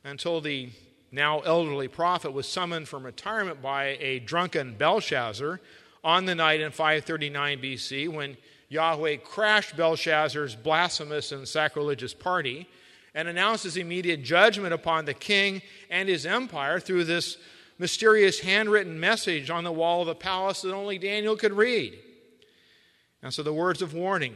until 0.03 0.41
the 0.41 0.69
now 1.11 1.39
elderly 1.41 1.87
prophet 1.87 2.31
was 2.31 2.47
summoned 2.47 2.87
from 2.87 3.05
retirement 3.05 3.61
by 3.61 3.97
a 3.99 4.19
drunken 4.19 4.75
Belshazzar 4.75 5.59
on 6.03 6.25
the 6.25 6.35
night 6.35 6.61
in 6.61 6.71
539 6.71 7.59
BC 7.59 8.09
when 8.09 8.37
Yahweh 8.69 9.17
crashed 9.17 9.77
Belshazzar's 9.77 10.55
blasphemous 10.55 11.31
and 11.31 11.47
sacrilegious 11.47 12.13
party 12.13 12.67
and 13.15 13.29
announces 13.29 13.77
immediate 13.77 14.21
judgment 14.23 14.73
upon 14.73 15.05
the 15.05 15.13
king 15.13 15.61
and 15.89 16.09
his 16.09 16.25
empire 16.25 16.79
through 16.81 17.05
this 17.05 17.37
mysterious 17.79 18.41
handwritten 18.41 18.99
message 18.99 19.49
on 19.49 19.63
the 19.63 19.71
wall 19.71 20.01
of 20.01 20.07
the 20.07 20.15
palace 20.15 20.61
that 20.61 20.73
only 20.73 20.97
Daniel 20.97 21.37
could 21.37 21.53
read. 21.53 21.97
And 23.23 23.33
so 23.33 23.41
the 23.41 23.53
words 23.53 23.81
of 23.81 23.93
warning, 23.93 24.35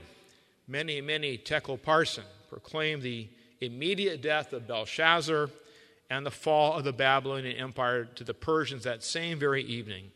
mene, 0.68 1.06
mene 1.06 1.38
tekel 1.44 1.78
parsin, 1.78 2.24
proclaim 2.50 3.02
the 3.02 3.28
immediate 3.62 4.22
death 4.22 4.54
of 4.54 4.66
Belshazzar 4.66 5.50
and 6.10 6.26
the 6.26 6.32
fall 6.32 6.78
of 6.78 6.86
the 6.86 6.94
Babylonian 6.94 7.58
Empire 7.58 8.06
to 8.06 8.24
the 8.24 8.34
Persians 8.34 8.86
that 8.86 9.04
same 9.04 9.38
very 9.38 9.64
evening. 9.64 10.12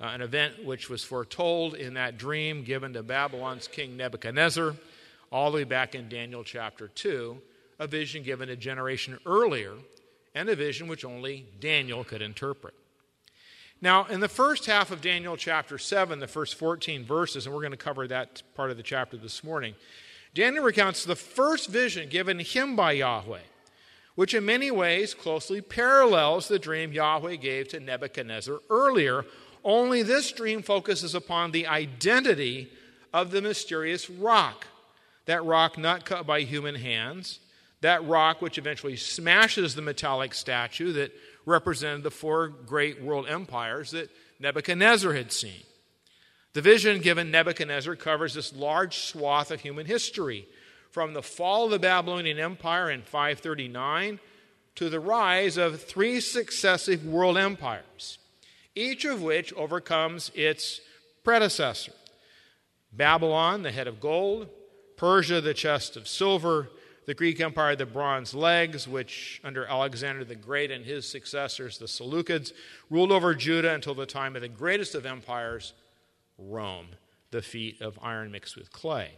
Uh, 0.00 0.06
an 0.06 0.20
event 0.20 0.64
which 0.64 0.90
was 0.90 1.04
foretold 1.04 1.74
in 1.74 1.94
that 1.94 2.18
dream 2.18 2.64
given 2.64 2.92
to 2.92 3.02
Babylon's 3.04 3.68
king 3.68 3.96
Nebuchadnezzar, 3.96 4.74
all 5.30 5.50
the 5.52 5.58
way 5.58 5.64
back 5.64 5.94
in 5.94 6.08
Daniel 6.08 6.42
chapter 6.42 6.88
2, 6.88 7.40
a 7.82 7.86
vision 7.88 8.22
given 8.22 8.48
a 8.48 8.54
generation 8.54 9.18
earlier, 9.26 9.72
and 10.36 10.48
a 10.48 10.54
vision 10.54 10.86
which 10.86 11.04
only 11.04 11.46
Daniel 11.58 12.04
could 12.04 12.22
interpret. 12.22 12.74
Now, 13.80 14.04
in 14.04 14.20
the 14.20 14.28
first 14.28 14.66
half 14.66 14.92
of 14.92 15.00
Daniel 15.00 15.36
chapter 15.36 15.78
7, 15.78 16.20
the 16.20 16.28
first 16.28 16.54
14 16.54 17.04
verses, 17.04 17.44
and 17.44 17.52
we're 17.52 17.60
going 17.60 17.72
to 17.72 17.76
cover 17.76 18.06
that 18.06 18.42
part 18.54 18.70
of 18.70 18.76
the 18.76 18.84
chapter 18.84 19.16
this 19.16 19.42
morning, 19.42 19.74
Daniel 20.32 20.62
recounts 20.62 21.04
the 21.04 21.16
first 21.16 21.70
vision 21.70 22.08
given 22.08 22.38
him 22.38 22.76
by 22.76 22.92
Yahweh, 22.92 23.40
which 24.14 24.32
in 24.32 24.44
many 24.44 24.70
ways 24.70 25.12
closely 25.12 25.60
parallels 25.60 26.46
the 26.46 26.60
dream 26.60 26.92
Yahweh 26.92 27.34
gave 27.34 27.66
to 27.68 27.80
Nebuchadnezzar 27.80 28.60
earlier, 28.70 29.24
only 29.64 30.04
this 30.04 30.30
dream 30.30 30.62
focuses 30.62 31.16
upon 31.16 31.50
the 31.50 31.66
identity 31.66 32.70
of 33.12 33.32
the 33.32 33.42
mysterious 33.42 34.08
rock. 34.08 34.68
That 35.26 35.44
rock 35.44 35.76
not 35.76 36.04
cut 36.04 36.28
by 36.28 36.42
human 36.42 36.76
hands, 36.76 37.40
that 37.82 38.04
rock 38.06 38.40
which 38.40 38.58
eventually 38.58 38.96
smashes 38.96 39.74
the 39.74 39.82
metallic 39.82 40.34
statue 40.34 40.92
that 40.92 41.12
represented 41.44 42.02
the 42.02 42.10
four 42.10 42.48
great 42.48 43.02
world 43.02 43.26
empires 43.28 43.90
that 43.90 44.10
Nebuchadnezzar 44.40 45.12
had 45.12 45.30
seen. 45.30 45.62
The 46.54 46.62
vision 46.62 47.00
given 47.00 47.30
Nebuchadnezzar 47.30 47.96
covers 47.96 48.34
this 48.34 48.54
large 48.54 48.98
swath 48.98 49.50
of 49.50 49.60
human 49.60 49.86
history, 49.86 50.46
from 50.90 51.14
the 51.14 51.22
fall 51.22 51.64
of 51.64 51.70
the 51.70 51.78
Babylonian 51.78 52.38
Empire 52.38 52.90
in 52.90 53.00
539 53.00 54.20
to 54.74 54.90
the 54.90 55.00
rise 55.00 55.56
of 55.56 55.82
three 55.82 56.20
successive 56.20 57.04
world 57.04 57.38
empires, 57.38 58.18
each 58.74 59.06
of 59.06 59.22
which 59.22 59.52
overcomes 59.54 60.30
its 60.34 60.80
predecessor 61.24 61.92
Babylon, 62.92 63.62
the 63.62 63.72
head 63.72 63.88
of 63.88 64.00
gold, 64.00 64.48
Persia, 64.98 65.40
the 65.40 65.54
chest 65.54 65.96
of 65.96 66.06
silver, 66.06 66.68
the 67.06 67.14
Greek 67.14 67.40
Empire, 67.40 67.74
the 67.74 67.86
bronze 67.86 68.34
legs, 68.34 68.86
which 68.86 69.40
under 69.42 69.66
Alexander 69.66 70.24
the 70.24 70.36
Great 70.36 70.70
and 70.70 70.84
his 70.84 71.08
successors, 71.08 71.78
the 71.78 71.86
Seleucids, 71.86 72.52
ruled 72.90 73.10
over 73.10 73.34
Judah 73.34 73.74
until 73.74 73.94
the 73.94 74.06
time 74.06 74.36
of 74.36 74.42
the 74.42 74.48
greatest 74.48 74.94
of 74.94 75.04
empires, 75.04 75.72
Rome, 76.38 76.88
the 77.30 77.42
feet 77.42 77.80
of 77.80 77.98
iron 78.02 78.30
mixed 78.30 78.56
with 78.56 78.72
clay. 78.72 79.12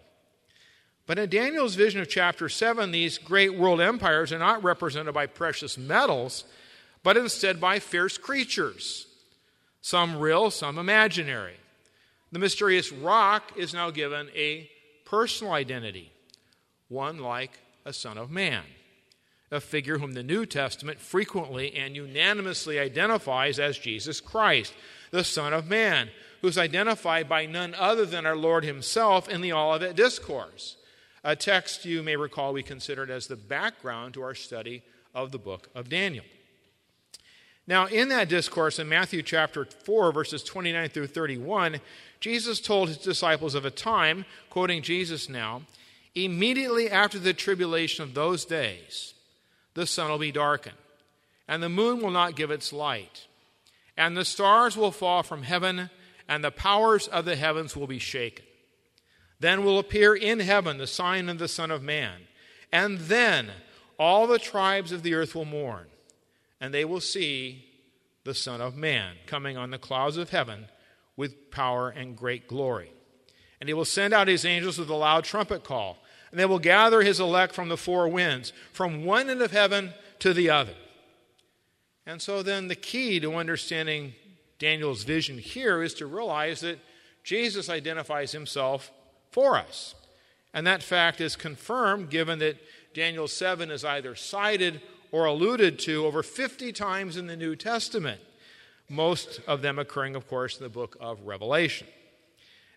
But 1.07 1.19
in 1.19 1.29
Daniel's 1.29 1.75
vision 1.75 2.01
of 2.01 2.09
chapter 2.09 2.49
7, 2.49 2.91
these 2.91 3.19
great 3.19 3.55
world 3.55 3.81
empires 3.81 4.33
are 4.33 4.39
not 4.39 4.65
represented 4.65 5.13
by 5.13 5.27
precious 5.27 5.77
metals, 5.77 6.45
but 7.03 7.19
instead 7.19 7.61
by 7.61 7.79
fierce 7.79 8.17
creatures, 8.17 9.07
some 9.83 10.19
real, 10.19 10.51
some 10.51 10.79
imaginary. 10.79 11.57
The 12.33 12.39
mysterious 12.39 12.91
rock 12.91 13.53
is 13.57 13.75
now 13.75 13.91
given 13.91 14.31
a 14.35 14.71
personal 15.05 15.53
identity, 15.53 16.11
one 16.89 17.19
like 17.19 17.61
a 17.85 17.93
Son 17.93 18.19
of 18.19 18.31
Man, 18.31 18.63
a 19.51 19.61
figure 19.61 19.99
whom 19.99 20.13
the 20.13 20.23
New 20.23 20.47
Testament 20.47 21.01
frequently 21.01 21.75
and 21.75 21.95
unanimously 21.95 22.79
identifies 22.79 23.59
as 23.59 23.79
Jesus 23.79 24.21
Christ, 24.21 24.75
the 25.11 25.25
Son 25.25 25.53
of 25.53 25.69
Man, 25.69 26.11
who's 26.43 26.59
identified 26.59 27.29
by 27.29 27.47
none 27.47 27.75
other 27.75 28.05
than 28.05 28.27
our 28.27 28.37
Lord 28.37 28.65
Himself 28.65 29.29
in 29.29 29.41
the 29.41 29.53
Olivet 29.53 29.97
Discourse. 29.97 30.77
a 31.23 31.35
text 31.35 31.87
you 31.87 32.03
may 32.03 32.17
recall 32.17 32.53
we 32.53 32.63
considered 32.63 33.11
as 33.11 33.27
the 33.27 33.37
background 33.37 34.13
to 34.13 34.23
our 34.23 34.35
study 34.35 34.83
of 35.15 35.33
the 35.33 35.39
book 35.39 35.69
of 35.75 35.89
Daniel. 35.89 36.25
Now, 37.67 37.87
in 37.87 38.11
that 38.11 38.29
discourse 38.29 38.79
in 38.79 38.91
Matthew 38.91 39.23
chapter 39.23 39.65
4, 39.65 40.13
verses 40.13 40.43
29 40.43 40.91
through 40.91 41.07
31, 41.07 41.81
Jesus 42.21 42.61
told 42.61 42.89
his 42.89 42.99
disciples 42.99 43.55
of 43.55 43.65
a 43.65 43.71
time, 43.71 44.27
quoting 44.51 44.83
Jesus 44.83 45.31
now, 45.31 45.63
immediately 46.15 46.91
after 46.91 47.19
the 47.19 47.35
tribulation 47.35 48.03
of 48.03 48.15
those 48.15 48.45
days, 48.45 49.15
the 49.75 49.87
sun 49.87 50.11
will 50.11 50.19
be 50.19 50.33
darkened, 50.33 50.77
and 51.49 51.63
the 51.63 51.69
moon 51.69 52.01
will 52.01 52.11
not 52.11 52.37
give 52.37 52.51
its 52.51 52.73
light, 52.73 53.27
and 53.97 54.17
the 54.17 54.25
stars 54.25 54.77
will 54.77 54.93
fall 54.93 55.23
from 55.23 55.43
heaven, 55.43 55.91
and 56.29 56.43
the 56.43 56.51
powers 56.51 57.09
of 57.09 57.25
the 57.25 57.37
heavens 57.37 57.77
will 57.77 57.87
be 57.87 57.99
shaken. 57.99 58.45
Then 59.41 59.65
will 59.65 59.79
appear 59.79 60.15
in 60.15 60.41
heaven 60.41 60.79
the 60.79 60.87
sign 60.87 61.29
of 61.29 61.39
the 61.39 61.49
Son 61.49 61.71
of 61.71 61.83
Man, 61.83 62.21
and 62.73 62.99
then 62.99 63.51
all 63.99 64.27
the 64.27 64.39
tribes 64.39 64.93
of 64.93 65.03
the 65.03 65.15
earth 65.15 65.35
will 65.35 65.45
mourn 65.45 65.87
and 66.65 66.73
they 66.73 66.87
will 66.87 67.01
see 67.01 67.63
the 68.25 68.33
Son 68.33 68.63
of 68.63 68.75
Man 68.75 69.17
coming 69.27 69.59
on 69.59 69.71
the 69.71 69.77
clouds 69.77 70.17
of 70.17 70.31
heaven 70.31 70.67
with 71.15 71.51
power 71.51 71.91
and 71.91 72.17
great 72.17 72.49
glory. 72.49 72.91
And 73.61 73.69
he 73.69 73.75
will 73.75 73.85
send 73.85 74.15
out 74.15 74.29
his 74.29 74.47
angels 74.47 74.79
with 74.79 74.89
a 74.89 74.95
loud 74.95 75.25
trumpet 75.25 75.63
call, 75.63 75.99
and 76.35 76.41
they 76.41 76.47
will 76.47 76.59
gather 76.59 77.03
his 77.03 77.21
elect 77.21 77.55
from 77.55 77.69
the 77.69 77.77
four 77.77 78.09
winds, 78.09 78.53
from 78.73 79.05
one 79.05 79.31
end 79.31 79.41
of 79.41 79.53
heaven 79.53 79.95
to 80.19 80.35
the 80.35 80.51
other. 80.51 80.75
And 82.07 82.21
so 82.21 82.43
then 82.43 82.67
the 82.67 82.75
key 82.75 83.21
to 83.21 83.37
understanding 83.37 84.15
Daniel's 84.59 85.05
vision 85.05 85.39
here 85.39 85.81
is 85.81 85.95
to 85.95 86.07
realize 86.07 86.59
that 86.63 86.81
Jesus 87.23 87.69
identifies 87.71 88.33
himself 88.33 88.91
for 89.31 89.57
us. 89.57 89.95
And 90.53 90.67
that 90.67 90.83
fact 90.83 91.21
is 91.21 91.37
confirmed 91.37 92.11
given 92.11 92.41
that 92.41 92.57
Daniel 92.95 93.29
7 93.29 93.71
is 93.71 93.85
either 93.85 94.17
cited 94.17 94.81
or 95.13 95.27
alluded 95.27 95.79
to 95.79 96.05
over 96.05 96.25
50 96.25 96.73
times 96.73 97.17
in 97.17 97.29
the 97.29 97.37
New 97.37 97.55
Testament, 97.55 98.21
most 98.89 99.41
of 99.47 99.63
them 99.63 99.79
occurring, 99.79 100.17
of 100.17 100.27
course, 100.27 100.59
in 100.59 100.65
the 100.65 100.69
book 100.69 100.97
of 100.99 101.21
Revelation. 101.21 101.87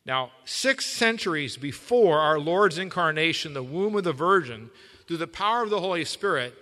Now, 0.07 0.31
six 0.45 0.85
centuries 0.85 1.57
before 1.57 2.19
our 2.19 2.39
Lord's 2.39 2.77
incarnation, 2.77 3.53
the 3.53 3.61
womb 3.61 3.97
of 3.97 4.05
the 4.05 4.13
Virgin, 4.13 4.69
through 5.05 5.17
the 5.17 5.27
power 5.27 5.63
of 5.63 5.69
the 5.69 5.81
Holy 5.81 6.05
Spirit, 6.05 6.55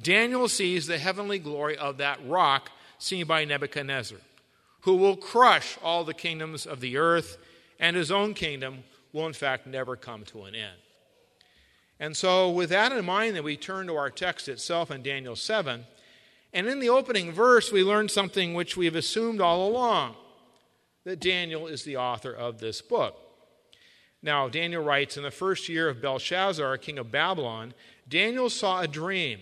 Daniel 0.00 0.48
sees 0.48 0.86
the 0.86 0.98
heavenly 0.98 1.40
glory 1.40 1.76
of 1.76 1.98
that 1.98 2.20
rock 2.24 2.70
seen 2.98 3.26
by 3.26 3.44
Nebuchadnezzar, 3.44 4.18
who 4.82 4.94
will 4.94 5.16
crush 5.16 5.76
all 5.82 6.04
the 6.04 6.14
kingdoms 6.14 6.66
of 6.66 6.80
the 6.80 6.96
earth, 6.96 7.36
and 7.80 7.96
his 7.96 8.12
own 8.12 8.32
kingdom 8.32 8.84
will, 9.12 9.26
in 9.26 9.32
fact, 9.32 9.66
never 9.66 9.96
come 9.96 10.24
to 10.26 10.44
an 10.44 10.54
end. 10.54 10.78
And 11.98 12.16
so, 12.16 12.48
with 12.48 12.70
that 12.70 12.92
in 12.92 13.04
mind, 13.04 13.34
that 13.34 13.44
we 13.44 13.56
turn 13.56 13.88
to 13.88 13.96
our 13.96 14.10
text 14.10 14.48
itself 14.48 14.92
in 14.92 15.02
Daniel 15.02 15.34
7. 15.36 15.84
And 16.52 16.68
in 16.68 16.78
the 16.78 16.90
opening 16.90 17.32
verse, 17.32 17.72
we 17.72 17.82
learn 17.82 18.08
something 18.08 18.54
which 18.54 18.76
we've 18.76 18.94
assumed 18.94 19.40
all 19.40 19.68
along 19.68 20.14
that 21.04 21.20
Daniel 21.20 21.66
is 21.66 21.84
the 21.84 21.96
author 21.96 22.32
of 22.32 22.58
this 22.58 22.80
book. 22.80 23.16
Now, 24.22 24.48
Daniel 24.48 24.82
writes 24.82 25.16
In 25.16 25.22
the 25.22 25.30
first 25.30 25.68
year 25.68 25.88
of 25.88 26.00
Belshazzar, 26.00 26.78
king 26.78 26.98
of 26.98 27.12
Babylon, 27.12 27.74
Daniel 28.08 28.48
saw 28.48 28.80
a 28.80 28.88
dream 28.88 29.40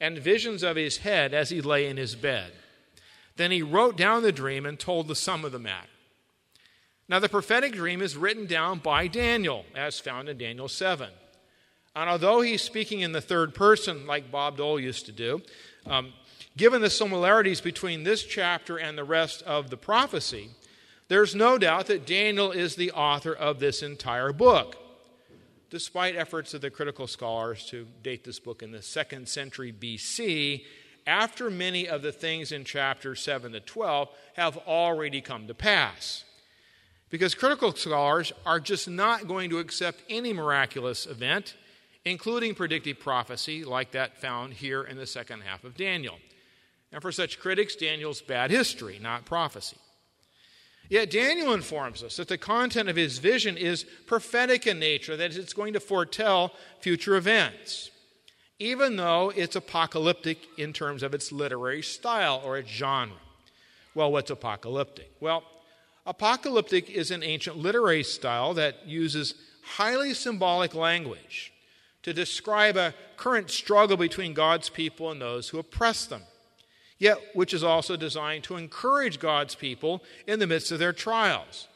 and 0.00 0.18
visions 0.18 0.62
of 0.62 0.76
his 0.76 0.98
head 0.98 1.34
as 1.34 1.50
he 1.50 1.60
lay 1.60 1.86
in 1.86 1.96
his 1.96 2.14
bed. 2.14 2.52
Then 3.36 3.50
he 3.50 3.62
wrote 3.62 3.96
down 3.96 4.22
the 4.22 4.32
dream 4.32 4.64
and 4.64 4.78
told 4.78 5.08
the 5.08 5.14
sum 5.14 5.44
of 5.44 5.52
the 5.52 5.58
matter. 5.58 5.88
Now, 7.06 7.18
the 7.18 7.28
prophetic 7.28 7.74
dream 7.74 8.00
is 8.00 8.16
written 8.16 8.46
down 8.46 8.78
by 8.78 9.08
Daniel, 9.08 9.66
as 9.74 10.00
found 10.00 10.30
in 10.30 10.38
Daniel 10.38 10.68
7. 10.68 11.10
And 11.94 12.10
although 12.10 12.40
he's 12.40 12.62
speaking 12.62 13.00
in 13.00 13.12
the 13.12 13.20
third 13.20 13.54
person, 13.54 14.06
like 14.06 14.30
Bob 14.32 14.56
Dole 14.56 14.80
used 14.80 15.04
to 15.06 15.12
do, 15.12 15.42
um, 15.86 16.14
given 16.56 16.80
the 16.80 16.88
similarities 16.88 17.60
between 17.60 18.04
this 18.04 18.24
chapter 18.24 18.78
and 18.78 18.96
the 18.96 19.04
rest 19.04 19.42
of 19.42 19.68
the 19.68 19.76
prophecy, 19.76 20.50
there's 21.08 21.34
no 21.34 21.58
doubt 21.58 21.86
that 21.86 22.06
Daniel 22.06 22.50
is 22.50 22.76
the 22.76 22.92
author 22.92 23.32
of 23.32 23.58
this 23.58 23.82
entire 23.82 24.32
book, 24.32 24.76
despite 25.70 26.16
efforts 26.16 26.54
of 26.54 26.60
the 26.60 26.70
critical 26.70 27.06
scholars 27.06 27.66
to 27.66 27.86
date 28.02 28.24
this 28.24 28.40
book 28.40 28.62
in 28.62 28.70
the 28.70 28.82
second 28.82 29.28
century 29.28 29.72
BC, 29.72 30.64
after 31.06 31.50
many 31.50 31.86
of 31.86 32.02
the 32.02 32.12
things 32.12 32.52
in 32.52 32.64
chapters 32.64 33.20
7 33.20 33.52
to 33.52 33.60
12 33.60 34.08
have 34.36 34.56
already 34.58 35.20
come 35.20 35.46
to 35.46 35.54
pass. 35.54 36.24
Because 37.10 37.34
critical 37.34 37.72
scholars 37.74 38.32
are 38.46 38.58
just 38.58 38.88
not 38.88 39.28
going 39.28 39.50
to 39.50 39.58
accept 39.58 40.02
any 40.08 40.32
miraculous 40.32 41.06
event 41.06 41.54
including 42.04 42.54
predictive 42.54 43.00
prophecy 43.00 43.64
like 43.64 43.92
that 43.92 44.18
found 44.18 44.52
here 44.52 44.82
in 44.82 44.96
the 44.96 45.06
second 45.06 45.42
half 45.42 45.64
of 45.64 45.76
Daniel. 45.76 46.18
And 46.92 47.00
for 47.00 47.10
such 47.10 47.40
critics, 47.40 47.74
Daniel's 47.76 48.20
bad 48.20 48.50
history, 48.50 48.98
not 49.00 49.24
prophecy. 49.24 49.78
Yet 50.88 51.10
Daniel 51.10 51.54
informs 51.54 52.02
us 52.02 52.16
that 52.16 52.28
the 52.28 52.38
content 52.38 52.88
of 52.88 52.96
his 52.96 53.18
vision 53.18 53.56
is 53.56 53.84
prophetic 54.06 54.66
in 54.66 54.78
nature, 54.78 55.16
that 55.16 55.34
it's 55.34 55.54
going 55.54 55.72
to 55.72 55.80
foretell 55.80 56.52
future 56.80 57.16
events, 57.16 57.90
even 58.58 58.96
though 58.96 59.32
it's 59.34 59.56
apocalyptic 59.56 60.38
in 60.58 60.72
terms 60.72 61.02
of 61.02 61.14
its 61.14 61.32
literary 61.32 61.82
style 61.82 62.42
or 62.44 62.58
its 62.58 62.70
genre. 62.70 63.16
Well, 63.94 64.12
what's 64.12 64.30
apocalyptic? 64.30 65.10
Well, 65.20 65.44
apocalyptic 66.04 66.90
is 66.90 67.10
an 67.10 67.22
ancient 67.22 67.56
literary 67.56 68.02
style 68.02 68.54
that 68.54 68.86
uses 68.86 69.34
highly 69.62 70.12
symbolic 70.12 70.74
language 70.74 71.52
to 72.02 72.12
describe 72.12 72.76
a 72.76 72.94
current 73.16 73.50
struggle 73.50 73.96
between 73.96 74.34
God's 74.34 74.68
people 74.68 75.10
and 75.10 75.20
those 75.20 75.48
who 75.48 75.58
oppress 75.58 76.04
them, 76.04 76.22
yet 76.98 77.18
which 77.34 77.52
is 77.52 77.64
also 77.64 77.96
designed 77.96 78.44
to 78.44 78.56
encourage 78.56 79.18
God's 79.18 79.54
people 79.54 80.02
in 80.26 80.38
the 80.38 80.46
midst 80.46 80.72
of 80.72 80.78
their 80.78 80.92
trials 80.92 81.68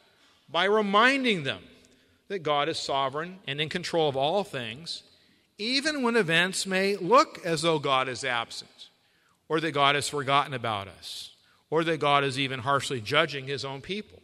by 0.48 0.64
reminding 0.64 1.42
them 1.42 1.62
that 2.28 2.40
God 2.40 2.68
is 2.68 2.78
sovereign 2.78 3.38
and 3.46 3.60
in 3.60 3.68
control 3.68 4.08
of 4.08 4.16
all 4.16 4.44
things, 4.44 5.02
even 5.58 6.02
when 6.02 6.16
events 6.16 6.66
may 6.66 6.96
look 6.96 7.44
as 7.44 7.62
though 7.62 7.78
God 7.78 8.08
is 8.08 8.22
absent, 8.24 8.88
or 9.48 9.60
that 9.60 9.72
God 9.72 9.94
has 9.94 10.08
forgotten 10.08 10.54
about 10.54 10.88
us, 10.88 11.34
or 11.70 11.84
that 11.84 12.00
God 12.00 12.22
is 12.24 12.38
even 12.38 12.60
harshly 12.60 13.00
judging 13.00 13.46
his 13.46 13.64
own 13.64 13.80
people. 13.80 14.20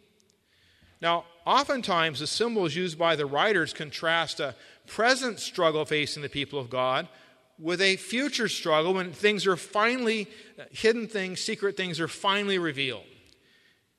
Now, 1.01 1.25
oftentimes 1.45 2.21
the 2.21 2.27
symbols 2.27 2.75
used 2.75 2.99
by 2.99 3.17
the 3.17 3.27
writers 3.27 3.73
contrast 3.73 4.41
a 4.41 4.55
present 4.87 5.41
struggle 5.41 5.85
facing 5.85 6.23
the 6.23 6.29
people 6.29 6.59
of 6.59 6.71
God 6.71 7.09
with 7.59 7.81
a 7.81 7.97
future 7.97 8.49
struggle 8.49 8.95
when 8.95 9.13
things 9.13 9.47
are 9.47 9.57
finally, 9.57 10.29
uh, 10.59 10.65
hidden 10.71 11.07
things, 11.07 11.41
secret 11.41 11.77
things 11.77 12.01
are 12.01 12.09
finally 12.09 12.59
revealed. 12.59 13.05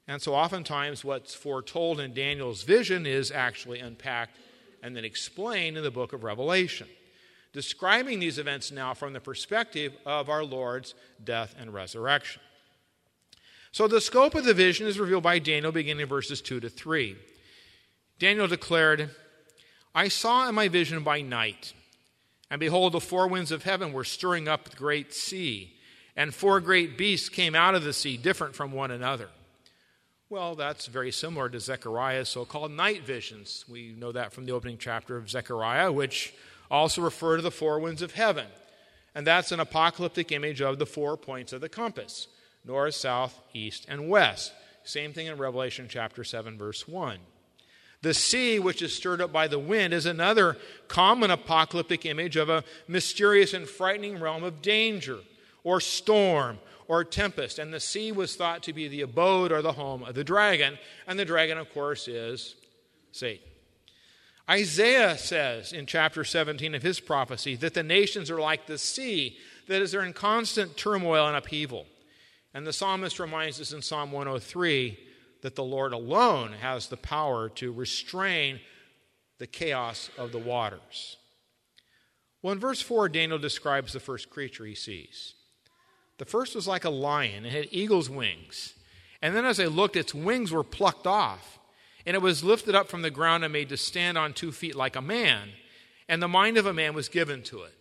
And 0.07 0.21
so 0.21 0.35
oftentimes 0.35 1.03
what's 1.03 1.33
foretold 1.33 1.99
in 1.99 2.13
Daniel's 2.13 2.63
vision 2.63 3.05
is 3.05 3.31
actually 3.31 3.79
unpacked 3.79 4.37
and 4.83 4.95
then 4.95 5.05
explained 5.05 5.77
in 5.77 5.83
the 5.83 5.89
book 5.89 6.13
of 6.13 6.23
Revelation, 6.23 6.87
describing 7.53 8.19
these 8.19 8.37
events 8.37 8.71
now 8.71 8.93
from 8.93 9.13
the 9.13 9.19
perspective 9.19 9.93
of 10.05 10.29
our 10.29 10.43
Lord's 10.43 10.93
death 11.23 11.55
and 11.57 11.73
resurrection. 11.73 12.41
So 13.71 13.87
the 13.87 13.99
scope 13.99 14.35
of 14.35 14.45
the 14.45 14.53
vision 14.53 14.85
is 14.85 14.99
revealed 14.99 15.23
by 15.23 15.39
Daniel 15.39 15.71
beginning 15.71 16.03
in 16.03 16.07
verses 16.07 16.39
2 16.39 16.59
to 16.59 16.69
3. 16.69 17.17
Daniel 18.19 18.47
declared, 18.47 19.09
I 19.93 20.07
saw 20.07 20.47
in 20.47 20.55
my 20.55 20.67
vision 20.67 21.03
by 21.03 21.21
night, 21.21 21.73
and 22.49 22.59
behold, 22.59 22.93
the 22.93 22.99
four 22.99 23.27
winds 23.27 23.51
of 23.51 23.63
heaven 23.63 23.93
were 23.93 24.03
stirring 24.03 24.47
up 24.47 24.69
the 24.69 24.75
great 24.77 25.13
sea, 25.13 25.73
and 26.15 26.33
four 26.33 26.59
great 26.59 26.97
beasts 26.97 27.29
came 27.29 27.55
out 27.55 27.75
of 27.75 27.83
the 27.83 27.93
sea, 27.93 28.17
different 28.17 28.55
from 28.55 28.71
one 28.71 28.91
another. 28.91 29.29
Well, 30.29 30.55
that's 30.55 30.87
very 30.87 31.11
similar 31.11 31.49
to 31.49 31.59
Zechariah's 31.59 32.29
so 32.29 32.45
called 32.45 32.71
night 32.71 33.03
visions. 33.03 33.63
We 33.69 33.93
know 33.97 34.11
that 34.11 34.33
from 34.33 34.45
the 34.45 34.53
opening 34.53 34.77
chapter 34.77 35.17
of 35.17 35.29
Zechariah, 35.29 35.91
which 35.91 36.33
also 36.69 37.01
refer 37.01 37.35
to 37.35 37.41
the 37.43 37.51
four 37.51 37.79
winds 37.79 38.01
of 38.01 38.13
heaven. 38.13 38.47
And 39.13 39.25
that's 39.25 39.51
an 39.51 39.59
apocalyptic 39.59 40.31
image 40.31 40.61
of 40.61 40.79
the 40.79 40.85
four 40.85 41.15
points 41.15 41.53
of 41.53 41.61
the 41.61 41.69
compass 41.69 42.27
north, 42.65 42.95
south, 42.95 43.39
east, 43.53 43.85
and 43.87 44.09
west. 44.09 44.51
Same 44.83 45.13
thing 45.13 45.27
in 45.27 45.37
Revelation 45.37 45.87
chapter 45.87 46.23
7, 46.23 46.57
verse 46.57 46.87
1. 46.87 47.19
The 48.05 48.13
sea, 48.13 48.59
which 48.59 48.83
is 48.83 48.93
stirred 48.93 49.19
up 49.19 49.33
by 49.33 49.47
the 49.47 49.57
wind, 49.57 49.91
is 49.91 50.05
another 50.05 50.57
common 50.87 51.31
apocalyptic 51.31 52.05
image 52.05 52.35
of 52.35 52.49
a 52.49 52.63
mysterious 52.87 53.51
and 53.51 53.67
frightening 53.67 54.19
realm 54.19 54.43
of 54.43 54.61
danger, 54.61 55.17
or 55.63 55.81
storm, 55.81 56.59
or 56.87 57.03
tempest. 57.03 57.57
And 57.57 57.73
the 57.73 57.79
sea 57.79 58.11
was 58.11 58.35
thought 58.35 58.61
to 58.61 58.73
be 58.73 58.87
the 58.87 59.01
abode 59.01 59.51
or 59.51 59.63
the 59.63 59.71
home 59.71 60.03
of 60.03 60.13
the 60.13 60.23
dragon. 60.23 60.77
And 61.07 61.17
the 61.17 61.25
dragon, 61.25 61.57
of 61.57 61.73
course, 61.73 62.07
is 62.07 62.53
Satan. 63.11 63.41
Isaiah 64.47 65.17
says 65.17 65.73
in 65.73 65.87
chapter 65.87 66.23
17 66.23 66.75
of 66.75 66.83
his 66.83 66.99
prophecy 66.99 67.55
that 67.55 67.73
the 67.73 67.81
nations 67.81 68.29
are 68.29 68.39
like 68.39 68.67
the 68.67 68.77
sea, 68.77 69.35
that 69.67 69.81
is, 69.81 69.93
they're 69.93 70.03
in 70.03 70.13
constant 70.13 70.77
turmoil 70.77 71.25
and 71.25 71.35
upheaval. 71.35 71.87
And 72.53 72.67
the 72.67 72.71
psalmist 72.71 73.19
reminds 73.19 73.59
us 73.59 73.73
in 73.73 73.81
Psalm 73.81 74.11
103 74.11 74.95
that 75.45 75.53
the 75.53 75.63
Lord 75.63 75.93
alone 75.93 76.53
has 76.53 76.87
the 76.87 76.97
power 76.97 77.49
to 77.49 77.71
restrain 77.71 78.59
the 79.37 79.45
chaos 79.45 80.09
of 80.17 80.31
the 80.31 80.39
waters. 80.39 81.17
Well, 82.41 82.53
in 82.53 82.59
verse 82.59 82.81
4, 82.81 83.09
Daniel 83.09 83.37
describes 83.37 83.93
the 83.93 83.99
first 83.99 84.31
creature 84.31 84.65
he 84.65 84.73
sees. 84.73 85.35
The 86.17 86.25
first 86.25 86.55
was 86.55 86.67
like 86.67 86.83
a 86.83 86.89
lion, 86.89 87.45
it 87.45 87.51
had 87.51 87.67
eagle's 87.69 88.09
wings. 88.09 88.73
And 89.21 89.35
then 89.35 89.45
as 89.45 89.59
I 89.59 89.65
looked, 89.65 89.95
its 89.95 90.15
wings 90.15 90.51
were 90.51 90.63
plucked 90.63 91.05
off, 91.05 91.59
and 92.07 92.15
it 92.15 92.23
was 92.23 92.43
lifted 92.43 92.73
up 92.73 92.87
from 92.89 93.03
the 93.03 93.11
ground 93.11 93.43
and 93.43 93.53
made 93.53 93.69
to 93.69 93.77
stand 93.77 94.17
on 94.17 94.33
two 94.33 94.51
feet 94.51 94.75
like 94.75 94.95
a 94.95 95.01
man, 95.01 95.49
and 96.09 96.23
the 96.23 96.27
mind 96.27 96.57
of 96.57 96.65
a 96.65 96.73
man 96.73 96.95
was 96.95 97.07
given 97.07 97.43
to 97.43 97.61
it. 97.61 97.75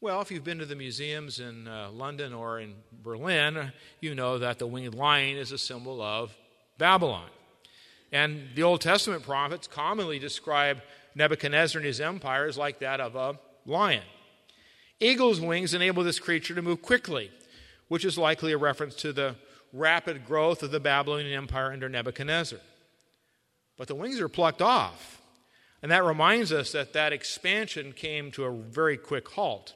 Well, 0.00 0.22
if 0.22 0.30
you've 0.30 0.44
been 0.44 0.60
to 0.60 0.64
the 0.64 0.76
museums 0.76 1.40
in 1.40 1.68
uh, 1.68 1.90
London 1.92 2.32
or 2.32 2.58
in 2.58 2.76
Berlin, 2.90 3.70
you 4.00 4.14
know 4.14 4.38
that 4.38 4.58
the 4.58 4.66
winged 4.66 4.94
lion 4.94 5.36
is 5.36 5.52
a 5.52 5.58
symbol 5.58 6.00
of 6.00 6.34
Babylon. 6.80 7.28
And 8.10 8.48
the 8.56 8.64
Old 8.64 8.80
Testament 8.80 9.22
prophets 9.22 9.68
commonly 9.68 10.18
describe 10.18 10.82
Nebuchadnezzar 11.14 11.78
and 11.78 11.86
his 11.86 12.00
empire 12.00 12.46
as 12.46 12.58
like 12.58 12.80
that 12.80 13.00
of 13.00 13.14
a 13.14 13.38
lion. 13.64 14.02
Eagle's 14.98 15.40
wings 15.40 15.74
enable 15.74 16.02
this 16.02 16.18
creature 16.18 16.54
to 16.54 16.62
move 16.62 16.82
quickly, 16.82 17.30
which 17.86 18.04
is 18.04 18.18
likely 18.18 18.50
a 18.50 18.58
reference 18.58 18.96
to 18.96 19.12
the 19.12 19.36
rapid 19.72 20.26
growth 20.26 20.62
of 20.62 20.72
the 20.72 20.80
Babylonian 20.80 21.32
Empire 21.32 21.72
under 21.72 21.88
Nebuchadnezzar. 21.88 22.58
But 23.76 23.86
the 23.86 23.94
wings 23.94 24.20
are 24.20 24.28
plucked 24.28 24.60
off, 24.60 25.22
and 25.82 25.92
that 25.92 26.04
reminds 26.04 26.52
us 26.52 26.72
that 26.72 26.92
that 26.94 27.12
expansion 27.12 27.92
came 27.92 28.30
to 28.32 28.44
a 28.44 28.52
very 28.52 28.96
quick 28.96 29.28
halt. 29.28 29.74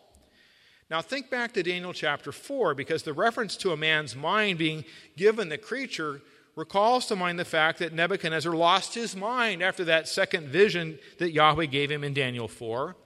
Now, 0.91 1.01
think 1.01 1.31
back 1.31 1.53
to 1.53 1.63
Daniel 1.63 1.93
chapter 1.93 2.33
4, 2.33 2.75
because 2.75 3.03
the 3.03 3.13
reference 3.13 3.57
to 3.59 3.73
a 3.73 3.77
man's 3.77 4.15
mind 4.17 4.59
being 4.59 4.85
given 5.17 5.49
the 5.49 5.59
creature 5.59 6.21
recalls 6.57 7.07
to 7.07 7.17
mind 7.17 7.39
the 7.39 7.45
fact 7.45 7.79
that 7.81 7.93
Nebuchadnezzar 7.93 8.55
lost 8.55 8.95
his 8.95 9.17
mind 9.17 9.63
after 9.63 9.85
that 9.85 10.09
second 10.09 10.49
vision 10.49 10.99
that 11.19 11.33
Yahweh 11.33 11.67
gave 11.67 11.91
him 11.91 12.05
in 12.05 12.15
Daniel 12.15 12.49
4 12.49 12.97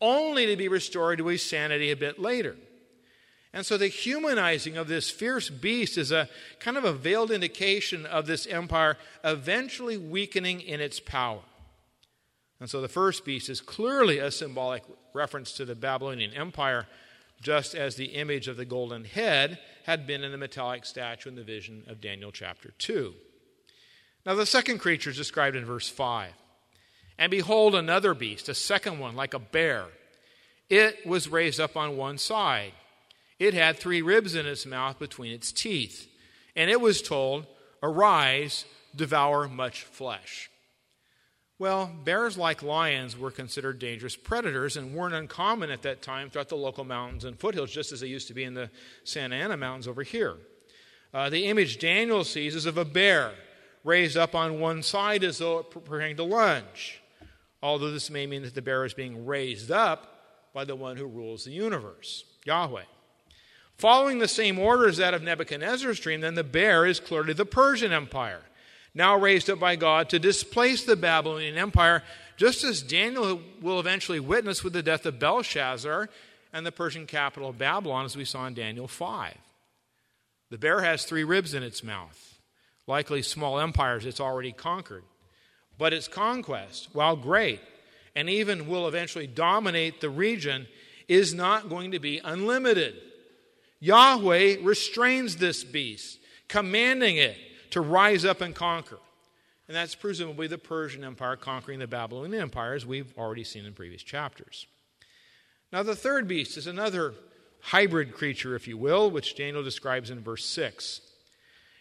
only 0.00 0.46
to 0.46 0.56
be 0.56 0.68
restored 0.68 1.18
to 1.18 1.26
his 1.28 1.42
sanity 1.42 1.90
a 1.90 1.96
bit 1.96 2.18
later. 2.18 2.56
And 3.54 3.64
so 3.64 3.78
the 3.78 3.86
humanizing 3.86 4.76
of 4.76 4.88
this 4.88 5.10
fierce 5.10 5.48
beast 5.48 5.96
is 5.96 6.10
a 6.10 6.28
kind 6.58 6.76
of 6.76 6.84
a 6.84 6.92
veiled 6.92 7.30
indication 7.30 8.04
of 8.04 8.26
this 8.26 8.46
empire 8.46 8.96
eventually 9.22 9.96
weakening 9.96 10.60
in 10.60 10.80
its 10.80 10.98
power. 10.98 11.40
And 12.60 12.68
so 12.68 12.80
the 12.80 12.88
first 12.88 13.24
beast 13.24 13.48
is 13.48 13.60
clearly 13.60 14.18
a 14.18 14.30
symbolic 14.30 14.82
reference 15.12 15.52
to 15.52 15.64
the 15.64 15.74
Babylonian 15.74 16.32
Empire, 16.32 16.86
just 17.44 17.74
as 17.74 17.94
the 17.94 18.06
image 18.06 18.48
of 18.48 18.56
the 18.56 18.64
golden 18.64 19.04
head 19.04 19.58
had 19.84 20.06
been 20.06 20.24
in 20.24 20.32
the 20.32 20.38
metallic 20.38 20.84
statue 20.86 21.28
in 21.28 21.36
the 21.36 21.44
vision 21.44 21.84
of 21.86 22.00
Daniel 22.00 22.32
chapter 22.32 22.72
2. 22.78 23.14
Now, 24.24 24.34
the 24.34 24.46
second 24.46 24.78
creature 24.78 25.10
is 25.10 25.16
described 25.18 25.54
in 25.54 25.66
verse 25.66 25.88
5. 25.88 26.32
And 27.18 27.30
behold, 27.30 27.74
another 27.74 28.14
beast, 28.14 28.48
a 28.48 28.54
second 28.54 28.98
one, 28.98 29.14
like 29.14 29.34
a 29.34 29.38
bear. 29.38 29.84
It 30.70 31.06
was 31.06 31.28
raised 31.28 31.60
up 31.60 31.76
on 31.76 31.98
one 31.98 32.16
side. 32.16 32.72
It 33.38 33.52
had 33.52 33.76
three 33.76 34.00
ribs 34.00 34.34
in 34.34 34.46
its 34.46 34.64
mouth 34.64 34.98
between 34.98 35.32
its 35.32 35.52
teeth. 35.52 36.08
And 36.56 36.70
it 36.70 36.80
was 36.80 37.02
told, 37.02 37.46
Arise, 37.82 38.64
devour 38.96 39.48
much 39.48 39.82
flesh. 39.82 40.50
Well, 41.58 41.90
bears, 42.04 42.36
like 42.36 42.62
lions, 42.62 43.16
were 43.16 43.30
considered 43.30 43.78
dangerous 43.78 44.16
predators 44.16 44.76
and 44.76 44.94
weren't 44.94 45.14
uncommon 45.14 45.70
at 45.70 45.82
that 45.82 46.02
time 46.02 46.28
throughout 46.28 46.48
the 46.48 46.56
local 46.56 46.84
mountains 46.84 47.24
and 47.24 47.38
foothills, 47.38 47.70
just 47.70 47.92
as 47.92 48.00
they 48.00 48.08
used 48.08 48.28
to 48.28 48.34
be 48.34 48.44
in 48.44 48.54
the 48.54 48.70
Santa 49.04 49.36
Ana 49.36 49.56
Mountains 49.56 49.86
over 49.86 50.02
here. 50.02 50.36
Uh, 51.12 51.30
the 51.30 51.46
image 51.46 51.78
Daniel 51.78 52.24
sees 52.24 52.56
is 52.56 52.66
of 52.66 52.76
a 52.76 52.84
bear 52.84 53.32
raised 53.84 54.16
up 54.16 54.34
on 54.34 54.58
one 54.58 54.82
side 54.82 55.22
as 55.22 55.38
though 55.38 55.62
preparing 55.62 56.16
to 56.16 56.24
lunge 56.24 57.00
although 57.64 57.90
this 57.90 58.10
may 58.10 58.26
mean 58.26 58.42
that 58.42 58.54
the 58.54 58.60
bear 58.60 58.84
is 58.84 58.92
being 58.92 59.24
raised 59.24 59.70
up 59.70 60.50
by 60.52 60.66
the 60.66 60.76
one 60.76 60.98
who 60.98 61.06
rules 61.06 61.44
the 61.44 61.50
universe, 61.50 62.24
Yahweh. 62.44 62.84
Following 63.78 64.18
the 64.18 64.28
same 64.28 64.58
order 64.58 64.86
as 64.86 64.98
that 64.98 65.14
of 65.14 65.22
Nebuchadnezzar's 65.22 65.98
dream, 65.98 66.20
then 66.20 66.34
the 66.34 66.44
bear 66.44 66.84
is 66.84 67.00
clearly 67.00 67.32
the 67.32 67.46
Persian 67.46 67.90
Empire, 67.90 68.42
now 68.94 69.18
raised 69.18 69.50
up 69.50 69.58
by 69.58 69.76
God 69.76 70.08
to 70.10 70.18
displace 70.18 70.84
the 70.84 70.96
Babylonian 70.96 71.56
Empire, 71.56 72.02
just 72.36 72.64
as 72.64 72.82
Daniel 72.82 73.40
will 73.60 73.80
eventually 73.80 74.20
witness 74.20 74.62
with 74.62 74.72
the 74.72 74.82
death 74.82 75.06
of 75.06 75.18
Belshazzar 75.18 76.08
and 76.52 76.64
the 76.64 76.72
Persian 76.72 77.06
capital 77.06 77.48
of 77.48 77.58
Babylon, 77.58 78.04
as 78.04 78.16
we 78.16 78.24
saw 78.24 78.46
in 78.46 78.54
Daniel 78.54 78.86
5. 78.86 79.34
The 80.50 80.58
bear 80.58 80.80
has 80.82 81.04
three 81.04 81.24
ribs 81.24 81.54
in 81.54 81.62
its 81.62 81.82
mouth, 81.82 82.38
likely 82.86 83.22
small 83.22 83.58
empires 83.58 84.06
it's 84.06 84.20
already 84.20 84.52
conquered. 84.52 85.04
But 85.76 85.92
its 85.92 86.06
conquest, 86.06 86.90
while 86.92 87.16
great, 87.16 87.60
and 88.14 88.30
even 88.30 88.68
will 88.68 88.86
eventually 88.86 89.26
dominate 89.26 90.00
the 90.00 90.10
region, 90.10 90.68
is 91.08 91.34
not 91.34 91.68
going 91.68 91.90
to 91.90 91.98
be 91.98 92.20
unlimited. 92.22 92.94
Yahweh 93.80 94.58
restrains 94.62 95.36
this 95.36 95.64
beast, 95.64 96.18
commanding 96.46 97.16
it 97.16 97.36
to 97.74 97.80
rise 97.80 98.24
up 98.24 98.40
and 98.40 98.54
conquer. 98.54 98.98
And 99.66 99.76
that's 99.76 99.96
presumably 99.96 100.46
the 100.46 100.58
Persian 100.58 101.02
Empire 101.02 101.34
conquering 101.34 101.80
the 101.80 101.88
Babylonian 101.88 102.40
Empire, 102.40 102.74
as 102.74 102.86
we've 102.86 103.12
already 103.18 103.42
seen 103.42 103.64
in 103.64 103.72
previous 103.72 104.04
chapters. 104.04 104.68
Now, 105.72 105.82
the 105.82 105.96
third 105.96 106.28
beast 106.28 106.56
is 106.56 106.68
another 106.68 107.14
hybrid 107.60 108.14
creature, 108.14 108.54
if 108.54 108.68
you 108.68 108.78
will, 108.78 109.10
which 109.10 109.34
Daniel 109.34 109.64
describes 109.64 110.08
in 110.08 110.20
verse 110.20 110.44
6. 110.44 111.00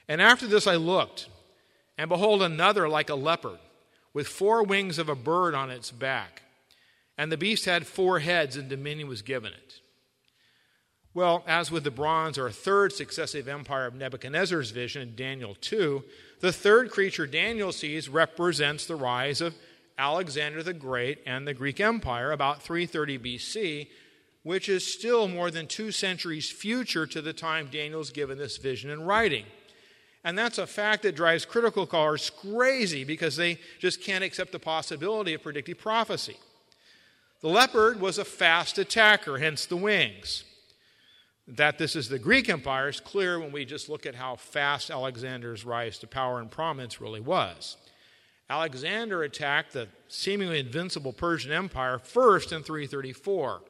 And 0.08 0.20
after 0.20 0.48
this 0.48 0.66
I 0.66 0.78
looked, 0.78 1.30
and 1.96 2.10
behold, 2.10 2.42
another 2.42 2.90
like 2.90 3.12
a 3.12 3.16
leopard 3.16 3.60
with 4.16 4.28
four 4.28 4.64
wings 4.64 4.98
of 4.98 5.10
a 5.10 5.16
bird 5.16 5.54
on 5.54 5.70
its 5.70 5.92
back. 5.92 6.42
And 7.20 7.32
the 7.32 7.38
beast 7.38 7.66
had 7.66 7.86
four 7.86 8.18
heads, 8.18 8.58
and 8.58 8.68
dominion 8.68 9.08
was 9.08 9.22
given 9.22 9.54
it. 9.54 9.80
Well, 11.16 11.44
as 11.46 11.70
with 11.70 11.84
the 11.84 11.92
bronze 11.92 12.40
or 12.40 12.50
third 12.50 12.92
successive 12.92 13.48
empire 13.48 13.86
of 13.86 13.94
Nebuchadnezzar's 13.94 14.72
vision 14.72 15.04
in 15.04 15.16
Daniel 15.16 15.56
2, 15.62 16.04
the 16.40 16.52
third 16.52 16.90
creature 16.90 17.28
Daniel 17.28 17.72
sees 17.72 18.10
represents 18.10 18.88
the 18.88 18.96
rise 18.96 19.40
of 19.40 19.54
Alexander 19.98 20.64
the 20.64 20.74
Great 20.74 21.20
and 21.26 21.48
the 21.48 21.54
Greek 21.54 21.80
Empire 21.80 22.32
about 22.32 22.64
330 22.64 23.20
BC, 23.20 23.88
which 24.42 24.68
is 24.68 24.92
still 24.92 25.28
more 25.28 25.52
than 25.52 25.68
two 25.68 25.92
centuries 25.92 26.50
future 26.50 27.06
to 27.06 27.22
the 27.22 27.32
time 27.32 27.70
Daniel's 27.72 28.10
given 28.10 28.40
this 28.40 28.58
vision 28.58 28.90
in 28.90 29.04
writing. 29.04 29.46
And 30.24 30.36
that's 30.36 30.58
a 30.58 30.66
fact 30.66 31.04
that 31.04 31.16
drives 31.16 31.46
critical 31.46 31.86
scholars 31.86 32.32
crazy 32.32 33.04
because 33.04 33.36
they 33.36 33.60
just 33.78 34.02
can't 34.02 34.24
accept 34.24 34.52
the 34.52 34.60
possibility 34.60 35.36
of 35.36 35.44
predictive 35.44 35.78
prophecy. 35.78 36.38
The 37.42 37.50
leopard 37.50 38.02
was 38.02 38.18
a 38.18 38.26
fast 38.26 38.80
attacker, 38.80 39.38
hence 39.38 39.66
the 39.68 39.78
wings. 39.78 40.46
That 41.48 41.78
this 41.78 41.96
is 41.96 42.08
the 42.08 42.20
Greek 42.20 42.50
Empire 42.50 42.88
is 42.88 43.00
clear 43.00 43.38
when 43.38 43.52
we 43.52 43.66
just 43.66 43.90
look 43.90 44.06
at 44.06 44.16
how 44.16 44.38
fast 44.38 44.90
Alexander's 44.90 45.66
rise 45.66 45.98
to 46.00 46.08
power 46.08 46.40
and 46.40 46.50
prominence 46.50 47.02
really 47.02 47.20
was. 47.20 47.78
Alexander 48.50 49.24
attacked 49.24 49.74
the 49.74 49.88
seemingly 50.08 50.60
invincible 50.60 51.12
Persian 51.12 51.52
Empire 51.52 52.00
first 52.00 52.52
in 52.52 52.64
334, 52.64 53.62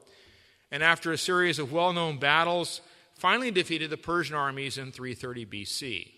and 0.72 0.84
after 0.84 1.12
a 1.12 1.18
series 1.18 1.58
of 1.58 1.72
well 1.72 1.94
known 1.94 2.18
battles, 2.18 2.82
finally 3.16 3.52
defeated 3.52 3.90
the 3.90 3.98
Persian 3.98 4.36
armies 4.36 4.78
in 4.78 4.92
330 4.92 5.46
BC. 5.46 6.12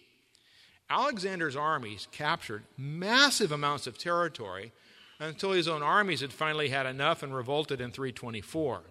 Alexander's 0.89 1.55
armies 1.55 2.07
captured 2.11 2.63
massive 2.77 3.51
amounts 3.51 3.87
of 3.87 3.97
territory 3.97 4.71
until 5.19 5.51
his 5.51 5.67
own 5.67 5.81
armies 5.81 6.21
had 6.21 6.33
finally 6.33 6.69
had 6.69 6.85
enough 6.85 7.23
and 7.23 7.35
revolted 7.35 7.81
in 7.81 7.91
324. 7.91 8.81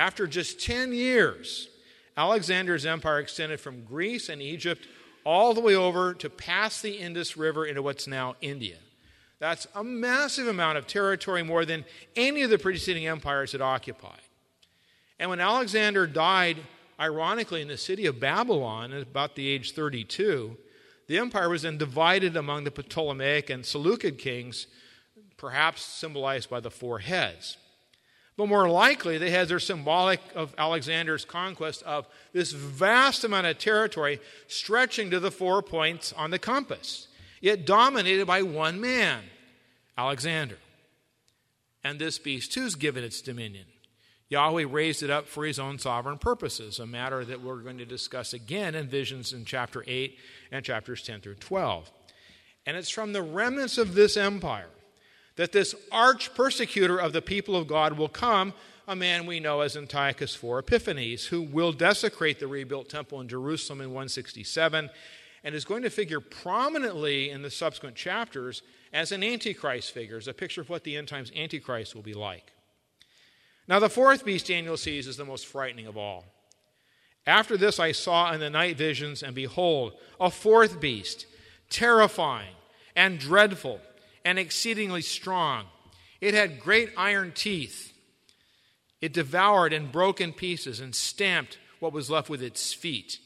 After 0.00 0.26
just 0.26 0.58
10 0.62 0.94
years, 0.94 1.68
Alexander's 2.16 2.86
empire 2.86 3.18
extended 3.18 3.60
from 3.60 3.84
Greece 3.84 4.30
and 4.30 4.40
Egypt 4.40 4.88
all 5.24 5.52
the 5.52 5.60
way 5.60 5.74
over 5.74 6.14
to 6.14 6.30
pass 6.30 6.80
the 6.80 6.96
Indus 6.96 7.36
River 7.36 7.66
into 7.66 7.82
what's 7.82 8.06
now 8.06 8.34
India. 8.40 8.78
That's 9.40 9.66
a 9.74 9.84
massive 9.84 10.48
amount 10.48 10.78
of 10.78 10.86
territory, 10.86 11.42
more 11.42 11.66
than 11.66 11.84
any 12.16 12.40
of 12.40 12.48
the 12.48 12.56
preceding 12.56 13.06
empires 13.06 13.52
had 13.52 13.60
occupied. 13.60 14.22
And 15.18 15.28
when 15.28 15.38
Alexander 15.38 16.06
died, 16.06 16.56
ironically, 16.98 17.60
in 17.60 17.68
the 17.68 17.76
city 17.76 18.06
of 18.06 18.18
Babylon 18.18 18.94
at 18.94 19.02
about 19.02 19.36
the 19.36 19.48
age 19.48 19.72
32, 19.72 20.56
the 21.08 21.18
empire 21.18 21.50
was 21.50 21.60
then 21.60 21.76
divided 21.76 22.38
among 22.38 22.64
the 22.64 22.70
Ptolemaic 22.70 23.50
and 23.50 23.66
Seleucid 23.66 24.16
kings, 24.16 24.66
perhaps 25.36 25.82
symbolized 25.82 26.48
by 26.48 26.60
the 26.60 26.70
four 26.70 27.00
heads. 27.00 27.58
But 28.40 28.48
more 28.48 28.70
likely, 28.70 29.18
the 29.18 29.28
heads 29.28 29.50
their 29.50 29.58
symbolic 29.58 30.18
of 30.34 30.54
Alexander's 30.56 31.26
conquest 31.26 31.82
of 31.82 32.08
this 32.32 32.52
vast 32.52 33.22
amount 33.22 33.46
of 33.46 33.58
territory 33.58 34.18
stretching 34.46 35.10
to 35.10 35.20
the 35.20 35.30
four 35.30 35.60
points 35.60 36.14
on 36.14 36.30
the 36.30 36.38
compass, 36.38 37.08
yet 37.42 37.66
dominated 37.66 38.26
by 38.26 38.40
one 38.40 38.80
man, 38.80 39.24
Alexander. 39.98 40.56
And 41.84 41.98
this 41.98 42.18
beast 42.18 42.52
too 42.52 42.62
is 42.62 42.76
given 42.76 43.04
its 43.04 43.20
dominion. 43.20 43.66
Yahweh 44.30 44.64
raised 44.66 45.02
it 45.02 45.10
up 45.10 45.26
for 45.28 45.44
his 45.44 45.58
own 45.58 45.78
sovereign 45.78 46.16
purposes, 46.16 46.78
a 46.78 46.86
matter 46.86 47.22
that 47.26 47.42
we're 47.42 47.56
going 47.56 47.76
to 47.76 47.84
discuss 47.84 48.32
again 48.32 48.74
in 48.74 48.88
visions 48.88 49.34
in 49.34 49.44
chapter 49.44 49.84
8 49.86 50.16
and 50.50 50.64
chapters 50.64 51.02
10 51.02 51.20
through 51.20 51.34
12. 51.34 51.90
And 52.64 52.78
it's 52.78 52.88
from 52.88 53.12
the 53.12 53.20
remnants 53.20 53.76
of 53.76 53.92
this 53.92 54.16
empire 54.16 54.70
that 55.36 55.52
this 55.52 55.74
arch 55.90 56.34
persecutor 56.34 56.98
of 56.98 57.12
the 57.12 57.22
people 57.22 57.56
of 57.56 57.66
God 57.66 57.94
will 57.94 58.08
come, 58.08 58.52
a 58.86 58.96
man 58.96 59.26
we 59.26 59.40
know 59.40 59.60
as 59.60 59.76
Antiochus 59.76 60.34
IV 60.34 60.58
Epiphanes, 60.58 61.26
who 61.26 61.42
will 61.42 61.72
desecrate 61.72 62.40
the 62.40 62.46
rebuilt 62.46 62.88
temple 62.88 63.20
in 63.20 63.28
Jerusalem 63.28 63.80
in 63.80 63.88
167 63.88 64.90
and 65.42 65.54
is 65.54 65.64
going 65.64 65.82
to 65.82 65.90
figure 65.90 66.20
prominently 66.20 67.30
in 67.30 67.42
the 67.42 67.50
subsequent 67.50 67.96
chapters 67.96 68.62
as 68.92 69.12
an 69.12 69.22
Antichrist 69.22 69.92
figure, 69.92 70.16
as 70.16 70.28
a 70.28 70.34
picture 70.34 70.60
of 70.60 70.68
what 70.68 70.84
the 70.84 70.96
end 70.96 71.08
times 71.08 71.32
Antichrist 71.34 71.94
will 71.94 72.02
be 72.02 72.14
like. 72.14 72.52
Now, 73.68 73.78
the 73.78 73.88
fourth 73.88 74.24
beast 74.24 74.48
Daniel 74.48 74.76
sees 74.76 75.06
is 75.06 75.16
the 75.16 75.24
most 75.24 75.46
frightening 75.46 75.86
of 75.86 75.96
all. 75.96 76.24
After 77.26 77.56
this, 77.56 77.78
I 77.78 77.92
saw 77.92 78.32
in 78.32 78.40
the 78.40 78.50
night 78.50 78.76
visions, 78.76 79.22
and 79.22 79.34
behold, 79.34 79.92
a 80.18 80.30
fourth 80.30 80.80
beast, 80.80 81.26
terrifying 81.68 82.54
and 82.96 83.18
dreadful 83.18 83.80
and 84.24 84.38
exceedingly 84.38 85.02
strong. 85.02 85.64
It 86.20 86.34
had 86.34 86.60
great 86.60 86.90
iron 86.96 87.32
teeth. 87.32 87.92
It 89.00 89.12
devoured 89.12 89.72
and 89.72 89.90
broke 89.90 90.20
in 90.20 90.32
pieces 90.32 90.80
and 90.80 90.94
stamped 90.94 91.58
what 91.78 91.92
was 91.92 92.10
left 92.10 92.28
with 92.28 92.42
its 92.42 92.72
feet. 92.72 93.18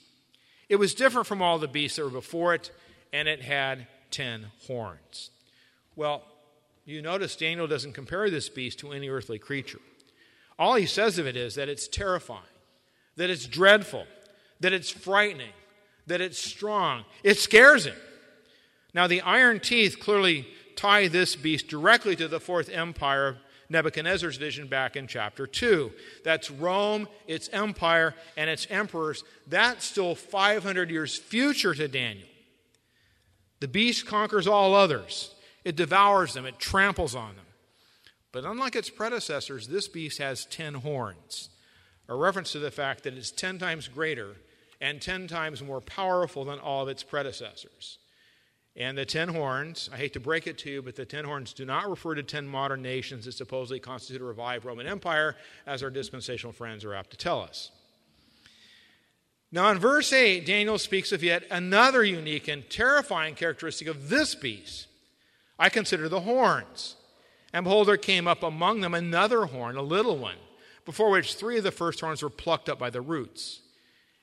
It 0.68 0.76
was 0.76 0.94
different 0.94 1.26
from 1.26 1.42
all 1.42 1.58
the 1.58 1.68
beasts 1.68 1.96
that 1.96 2.04
were 2.04 2.10
before 2.10 2.54
it, 2.54 2.70
and 3.12 3.28
it 3.28 3.42
had 3.42 3.86
ten 4.10 4.46
horns. 4.66 5.30
Well, 5.96 6.22
you 6.84 7.02
notice 7.02 7.36
Daniel 7.36 7.66
doesn't 7.66 7.92
compare 7.94 8.30
this 8.30 8.48
beast 8.48 8.78
to 8.80 8.92
any 8.92 9.08
earthly 9.08 9.38
creature. 9.38 9.80
All 10.58 10.74
he 10.74 10.86
says 10.86 11.18
of 11.18 11.26
it 11.26 11.36
is 11.36 11.56
that 11.56 11.68
it's 11.68 11.88
terrifying, 11.88 12.42
that 13.16 13.30
it's 13.30 13.46
dreadful, 13.46 14.06
that 14.60 14.72
it's 14.72 14.90
frightening, 14.90 15.52
that 16.06 16.20
it's 16.20 16.38
strong. 16.38 17.04
It 17.22 17.38
scares 17.38 17.86
him. 17.86 17.96
Now, 18.92 19.08
the 19.08 19.22
iron 19.22 19.58
teeth 19.58 19.98
clearly 19.98 20.46
tie 20.76 21.08
this 21.08 21.36
beast 21.36 21.68
directly 21.68 22.16
to 22.16 22.28
the 22.28 22.40
fourth 22.40 22.68
empire 22.68 23.36
Nebuchadnezzar's 23.68 24.36
vision 24.36 24.66
back 24.66 24.96
in 24.96 25.06
chapter 25.06 25.46
2. 25.46 25.92
That's 26.22 26.50
Rome, 26.50 27.08
its 27.26 27.48
empire, 27.52 28.14
and 28.36 28.50
its 28.50 28.66
emperors. 28.70 29.24
That's 29.46 29.84
still 29.84 30.14
500 30.14 30.90
years 30.90 31.16
future 31.16 31.74
to 31.74 31.88
Daniel. 31.88 32.28
The 33.60 33.68
beast 33.68 34.06
conquers 34.06 34.46
all 34.46 34.74
others, 34.74 35.34
it 35.64 35.76
devours 35.76 36.34
them, 36.34 36.44
it 36.46 36.58
tramples 36.58 37.14
on 37.14 37.36
them. 37.36 37.44
But 38.32 38.44
unlike 38.44 38.76
its 38.76 38.90
predecessors, 38.90 39.68
this 39.68 39.88
beast 39.88 40.18
has 40.18 40.44
10 40.46 40.74
horns, 40.74 41.50
a 42.08 42.14
reference 42.14 42.52
to 42.52 42.58
the 42.58 42.70
fact 42.70 43.04
that 43.04 43.14
it's 43.14 43.30
10 43.30 43.58
times 43.58 43.88
greater 43.88 44.36
and 44.80 45.00
10 45.00 45.28
times 45.28 45.62
more 45.62 45.80
powerful 45.80 46.44
than 46.44 46.58
all 46.58 46.82
of 46.82 46.88
its 46.88 47.02
predecessors. 47.02 47.98
And 48.76 48.98
the 48.98 49.06
ten 49.06 49.28
horns, 49.28 49.88
I 49.92 49.96
hate 49.96 50.14
to 50.14 50.20
break 50.20 50.48
it 50.48 50.58
to 50.58 50.70
you, 50.70 50.82
but 50.82 50.96
the 50.96 51.04
ten 51.04 51.24
horns 51.24 51.52
do 51.52 51.64
not 51.64 51.88
refer 51.88 52.16
to 52.16 52.24
ten 52.24 52.46
modern 52.46 52.82
nations 52.82 53.24
that 53.24 53.32
supposedly 53.32 53.78
constitute 53.78 54.20
a 54.20 54.24
revived 54.24 54.64
Roman 54.64 54.86
Empire, 54.86 55.36
as 55.64 55.82
our 55.82 55.90
dispensational 55.90 56.52
friends 56.52 56.84
are 56.84 56.94
apt 56.94 57.10
to 57.10 57.16
tell 57.16 57.40
us. 57.40 57.70
Now, 59.52 59.70
in 59.70 59.78
verse 59.78 60.12
8, 60.12 60.44
Daniel 60.44 60.78
speaks 60.78 61.12
of 61.12 61.22
yet 61.22 61.44
another 61.48 62.02
unique 62.02 62.48
and 62.48 62.68
terrifying 62.68 63.36
characteristic 63.36 63.86
of 63.86 64.08
this 64.08 64.34
beast. 64.34 64.88
I 65.56 65.68
consider 65.68 66.08
the 66.08 66.22
horns. 66.22 66.96
And 67.52 67.62
behold, 67.62 67.86
there 67.86 67.96
came 67.96 68.26
up 68.26 68.42
among 68.42 68.80
them 68.80 68.94
another 68.94 69.44
horn, 69.44 69.76
a 69.76 69.82
little 69.82 70.18
one, 70.18 70.38
before 70.84 71.10
which 71.10 71.36
three 71.36 71.58
of 71.58 71.62
the 71.62 71.70
first 71.70 72.00
horns 72.00 72.20
were 72.20 72.30
plucked 72.30 72.68
up 72.68 72.80
by 72.80 72.90
the 72.90 73.00
roots. 73.00 73.60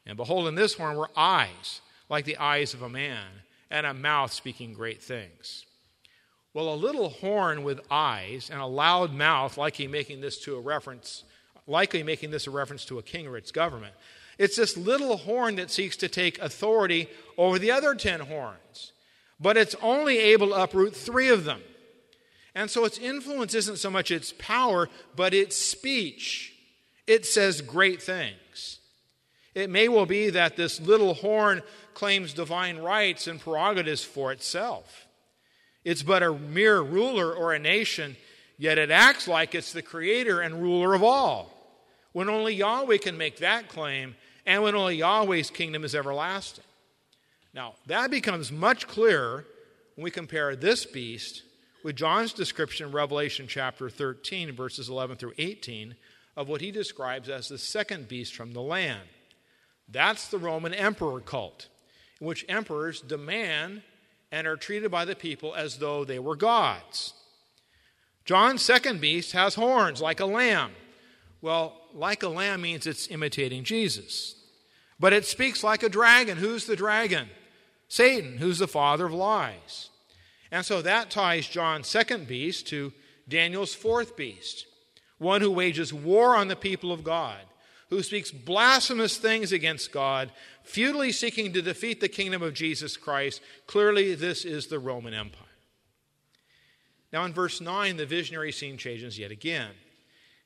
And 0.06 0.18
behold, 0.18 0.50
in 0.50 0.56
this 0.56 0.74
horn 0.74 0.98
were 0.98 1.10
eyes, 1.16 1.80
like 2.10 2.26
the 2.26 2.36
eyes 2.36 2.74
of 2.74 2.82
a 2.82 2.90
man 2.90 3.24
and 3.72 3.88
a 3.88 3.94
mouth 3.94 4.32
speaking 4.32 4.74
great 4.74 5.02
things. 5.02 5.66
Well, 6.54 6.74
a 6.74 6.76
little 6.76 7.10
horn 7.10 7.64
with 7.64 7.80
eyes 7.90 8.50
and 8.52 8.62
a 8.62 8.66
loud 8.66 9.14
mouth, 9.14 9.58
likely 9.58 9.88
making 9.88 10.20
this 10.20 10.38
to 10.40 10.58
a 10.58 10.60
reference, 10.60 11.24
likely 11.66 12.04
making 12.04 12.32
this 12.32 12.46
a 12.46 12.52
reference 12.52 12.84
to 12.86 13.00
a 13.00 13.04
king 13.04 13.26
or 13.26 13.38
its 13.38 13.52
government. 13.52 13.94
It's 14.38 14.58
this 14.58 14.76
little 14.76 15.18
horn 15.18 15.56
that 15.56 15.72
seeks 15.72 15.96
to 15.98 16.10
take 16.10 16.40
authority 16.40 17.08
over 17.38 17.58
the 17.58 17.72
other 17.72 17.96
ten 17.96 18.20
horns, 18.20 18.92
but 19.40 19.56
it's 19.56 19.76
only 19.82 20.20
able 20.20 20.50
to 20.50 20.62
uproot 20.62 20.96
three 20.96 21.30
of 21.30 21.46
them. 21.46 21.62
And 22.54 22.70
so 22.70 22.84
its 22.84 22.98
influence 22.98 23.54
isn't 23.56 23.78
so 23.78 23.90
much 23.90 24.12
its 24.12 24.34
power, 24.38 24.90
but 25.16 25.34
its 25.34 25.56
speech. 25.56 26.54
It 27.08 27.26
says 27.26 27.62
great 27.62 28.02
things. 28.02 28.80
It 29.56 29.70
may 29.70 29.88
well 29.88 30.06
be 30.06 30.30
that 30.30 30.58
this 30.58 30.80
little 30.80 31.14
horn 31.14 31.62
claims 31.94 32.34
divine 32.34 32.78
rights 32.78 33.28
and 33.28 33.40
prerogatives 33.40 34.04
for 34.04 34.32
itself. 34.32 35.08
It's 35.84 36.04
but 36.04 36.24
a 36.24 36.34
mere 36.34 36.82
ruler 36.82 37.34
or 37.34 37.54
a 37.54 37.60
nation, 37.60 38.16
yet 38.58 38.78
it 38.78 38.92
acts 38.92 39.28
like 39.28 39.56
it's 39.56 39.74
the 39.74 39.82
creator 39.82 40.42
and 40.42 40.62
ruler 40.62 40.94
of 40.94 41.04
all, 41.04 41.52
when 42.14 42.30
only 42.30 42.54
Yahweh 42.54 42.98
can 42.98 43.18
make 43.18 43.38
that 43.38 43.68
claim, 43.68 44.16
and 44.46 44.64
when 44.64 44.76
only 44.76 44.96
Yahweh's 44.96 45.50
kingdom 45.50 45.84
is 45.84 45.96
everlasting. 45.96 46.64
Now, 47.54 47.76
that 47.88 48.12
becomes 48.12 48.52
much 48.52 48.88
clearer 48.88 49.46
when 49.96 50.04
we 50.04 50.12
compare 50.12 50.56
this 50.56 50.86
beast 50.86 51.44
with 51.84 51.96
John's 51.96 52.34
description 52.34 52.88
in 52.88 52.94
Revelation 52.94 53.48
chapter 53.48 53.90
13, 53.90 54.52
verses 54.52 54.88
11 54.88 55.18
through 55.18 55.34
18, 55.38 55.96
of 56.38 56.48
what 56.48 56.62
he 56.62 56.72
describes 56.72 57.28
as 57.28 57.50
the 57.50 57.58
second 57.58 58.08
beast 58.08 58.36
from 58.36 58.54
the 58.54 58.62
land. 58.62 59.08
That's 59.90 60.28
the 60.28 60.38
Roman 60.38 60.74
emperor 60.74 61.20
cult 61.20 61.68
in 62.22 62.28
which 62.28 62.46
emperors 62.48 63.02
demand 63.02 63.82
and 64.32 64.48
are 64.48 64.56
treated 64.56 64.90
by 64.92 65.04
the 65.04 65.16
people 65.16 65.54
as 65.56 65.80
though 65.80 66.06
they 66.06 66.20
were 66.20 66.36
gods. 66.36 67.14
John's 68.24 68.62
second 68.62 69.02
beast 69.02 69.34
has 69.34 69.56
horns 69.56 70.00
like 70.00 70.20
a 70.20 70.26
lamb. 70.26 70.72
Well, 71.42 71.76
like 71.94 72.24
a 72.24 72.30
lamb 72.30 72.62
means 72.62 72.86
it's 72.88 73.10
imitating 73.10 73.64
Jesus. 73.64 74.36
But 75.00 75.12
it 75.12 75.26
speaks 75.26 75.64
like 75.64 75.84
a 75.84 75.90
dragon. 75.90 76.38
Who's 76.38 76.68
the 76.68 76.76
dragon? 76.76 77.28
Satan, 77.88 78.38
who's 78.38 78.60
the 78.60 78.68
father 78.68 79.08
of 79.08 79.14
lies. 79.14 79.90
And 80.52 80.64
so 80.64 80.82
that 80.82 81.10
ties 81.10 81.48
John's 81.48 81.88
second 81.88 82.28
beast 82.28 82.68
to 82.68 82.94
Daniel's 83.28 83.74
fourth 83.74 84.16
beast, 84.16 84.68
one 85.18 85.42
who 85.42 85.52
wages 85.52 85.94
war 85.94 86.36
on 86.36 86.48
the 86.48 86.56
people 86.56 86.92
of 86.92 87.04
God 87.04 87.40
who 87.92 88.02
speaks 88.02 88.32
blasphemous 88.32 89.18
things 89.18 89.52
against 89.52 89.92
God, 89.92 90.32
futilely 90.63 91.12
seeking 91.12 91.54
to 91.54 91.62
defeat 91.62 92.00
the 92.00 92.10
kingdom 92.10 92.41
of 92.41 92.54
Jesus 92.54 92.97
Christ. 92.97 93.41
Clearly, 93.67 94.15
this 94.15 94.45
is 94.45 94.67
the 94.67 94.80
Roman 94.80 95.13
Empire. 95.13 95.47
Now, 97.12 97.26
in 97.26 97.34
verse 97.34 97.60
9, 97.60 97.97
the 97.97 98.06
visionary 98.06 98.52
scene 98.52 98.78
changes 98.78 99.19
yet 99.19 99.32
again, 99.32 99.71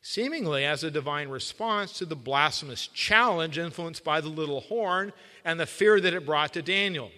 seemingly 0.01 0.65
as 0.65 0.83
a 0.83 0.89
divine 0.89 1.29
response 1.29 1.93
to 1.99 2.05
the 2.05 2.15
blasphemous 2.15 2.87
challenge 2.87 3.57
influenced 3.57 4.03
by 4.03 4.19
the 4.21 4.29
little 4.29 4.61
horn 4.61 5.13
and 5.43 5.59
the 5.59 5.65
fear 5.65 5.99
that 6.01 6.13
it 6.13 6.25
brought 6.25 6.53
to 6.53 6.61
Daniel. 6.61 7.11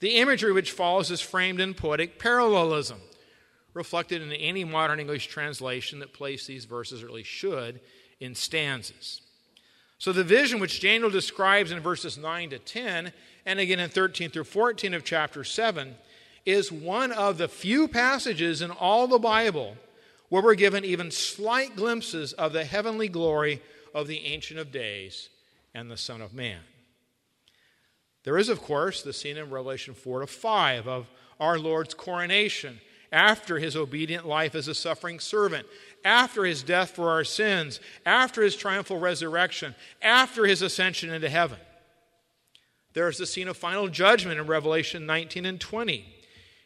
The 0.00 0.16
imagery 0.16 0.52
which 0.52 0.70
follows 0.70 1.10
is 1.10 1.20
framed 1.20 1.60
in 1.60 1.74
poetic 1.74 2.20
parallelism, 2.20 3.00
reflected 3.74 4.22
in 4.22 4.32
any 4.32 4.62
modern 4.62 5.00
English 5.00 5.26
translation 5.26 5.98
that 5.98 6.12
place 6.12 6.46
these 6.46 6.64
verses, 6.64 7.02
or 7.02 7.06
at 7.06 7.12
least 7.12 7.30
should, 7.30 7.80
in 8.20 8.34
stanzas. 8.34 9.22
So 9.98 10.12
the 10.12 10.24
vision 10.24 10.60
which 10.60 10.80
Daniel 10.80 11.10
describes 11.10 11.72
in 11.72 11.80
verses 11.80 12.16
9 12.16 12.50
to 12.50 12.58
10, 12.58 13.12
and 13.44 13.58
again 13.58 13.80
in 13.80 13.90
13 13.90 14.30
through 14.30 14.44
14 14.44 14.94
of 14.94 15.04
chapter 15.04 15.42
7, 15.42 15.96
is 16.46 16.70
one 16.70 17.10
of 17.12 17.36
the 17.36 17.48
few 17.48 17.88
passages 17.88 18.62
in 18.62 18.70
all 18.70 19.08
the 19.08 19.18
Bible 19.18 19.76
where 20.28 20.42
we're 20.42 20.54
given 20.54 20.84
even 20.84 21.10
slight 21.10 21.74
glimpses 21.74 22.32
of 22.32 22.52
the 22.52 22.64
heavenly 22.64 23.08
glory 23.08 23.60
of 23.92 24.06
the 24.06 24.24
Ancient 24.24 24.60
of 24.60 24.70
Days 24.70 25.30
and 25.74 25.90
the 25.90 25.96
Son 25.96 26.20
of 26.20 26.32
Man. 26.32 26.60
There 28.24 28.38
is, 28.38 28.48
of 28.48 28.62
course, 28.62 29.02
the 29.02 29.12
scene 29.12 29.36
in 29.36 29.50
Revelation 29.50 29.94
4 29.94 30.20
to 30.20 30.26
5 30.26 30.86
of 30.86 31.08
our 31.40 31.58
Lord's 31.58 31.94
coronation 31.94 32.80
after 33.12 33.58
his 33.58 33.76
obedient 33.76 34.26
life 34.26 34.54
as 34.54 34.68
a 34.68 34.74
suffering 34.74 35.20
servant, 35.20 35.66
after 36.04 36.44
his 36.44 36.62
death 36.62 36.90
for 36.90 37.10
our 37.10 37.24
sins, 37.24 37.80
after 38.04 38.42
his 38.42 38.56
triumphal 38.56 38.98
resurrection, 38.98 39.74
after 40.02 40.44
his 40.44 40.62
ascension 40.62 41.10
into 41.10 41.28
heaven. 41.28 41.58
There 42.92 43.08
is 43.08 43.18
the 43.18 43.26
scene 43.26 43.48
of 43.48 43.56
final 43.56 43.88
judgment 43.88 44.40
in 44.40 44.46
Revelation 44.46 45.06
19 45.06 45.46
and 45.46 45.60
20. 45.60 46.04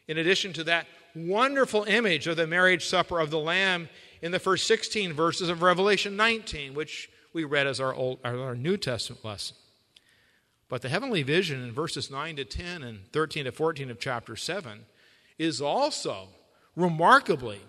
In 0.07 0.17
addition 0.17 0.53
to 0.53 0.63
that 0.65 0.87
wonderful 1.15 1.83
image 1.83 2.27
of 2.27 2.37
the 2.37 2.47
marriage 2.47 2.85
supper 2.85 3.19
of 3.19 3.29
the 3.29 3.39
Lamb 3.39 3.89
in 4.21 4.31
the 4.31 4.39
first 4.39 4.67
16 4.67 5.13
verses 5.13 5.49
of 5.49 5.61
Revelation 5.61 6.15
19, 6.15 6.73
which 6.73 7.09
we 7.33 7.43
read 7.43 7.67
as 7.67 7.79
our, 7.79 7.93
Old, 7.93 8.19
our 8.23 8.55
New 8.55 8.77
Testament 8.77 9.23
lesson. 9.23 9.55
But 10.69 10.81
the 10.81 10.89
heavenly 10.89 11.23
vision 11.23 11.61
in 11.61 11.71
verses 11.71 12.09
9 12.09 12.37
to 12.37 12.45
10 12.45 12.83
and 12.83 13.11
13 13.11 13.45
to 13.45 13.51
14 13.51 13.91
of 13.91 13.99
chapter 13.99 14.35
7 14.35 14.85
is 15.37 15.61
also 15.61 16.27
remarkably 16.75 17.59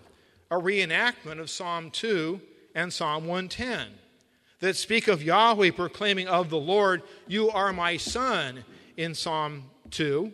a 0.51 0.55
reenactment 0.55 1.39
of 1.39 1.49
Psalm 1.49 1.91
2 1.91 2.39
and 2.73 2.91
Psalm 2.91 3.25
110 3.25 3.87
that 4.59 4.75
speak 4.75 5.07
of 5.07 5.23
Yahweh 5.23 5.71
proclaiming 5.71 6.27
of 6.27 6.49
the 6.49 6.57
Lord, 6.57 7.03
You 7.27 7.49
are 7.49 7.73
my 7.73 7.97
son, 7.97 8.63
in 8.97 9.13
Psalm 9.13 9.65
2. 9.91 10.31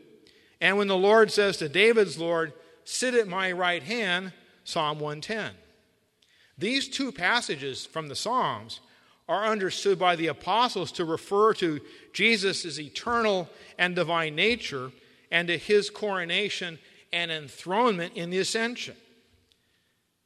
And 0.59 0.77
when 0.77 0.87
the 0.87 0.97
Lord 0.97 1.31
says 1.31 1.57
to 1.57 1.69
David's 1.69 2.17
Lord, 2.17 2.53
Sit 2.83 3.13
at 3.13 3.27
my 3.27 3.51
right 3.51 3.83
hand, 3.83 4.33
Psalm 4.63 4.99
110. 4.99 5.51
These 6.57 6.89
two 6.89 7.11
passages 7.11 7.85
from 7.85 8.07
the 8.07 8.15
Psalms 8.15 8.79
are 9.29 9.45
understood 9.45 9.97
by 9.97 10.15
the 10.15 10.27
apostles 10.27 10.91
to 10.93 11.05
refer 11.05 11.53
to 11.55 11.79
Jesus' 12.13 12.79
eternal 12.79 13.49
and 13.77 13.95
divine 13.95 14.35
nature 14.35 14.91
and 15.31 15.47
to 15.47 15.57
his 15.57 15.89
coronation 15.89 16.77
and 17.13 17.31
enthronement 17.31 18.13
in 18.15 18.29
the 18.29 18.39
ascension. 18.39 18.95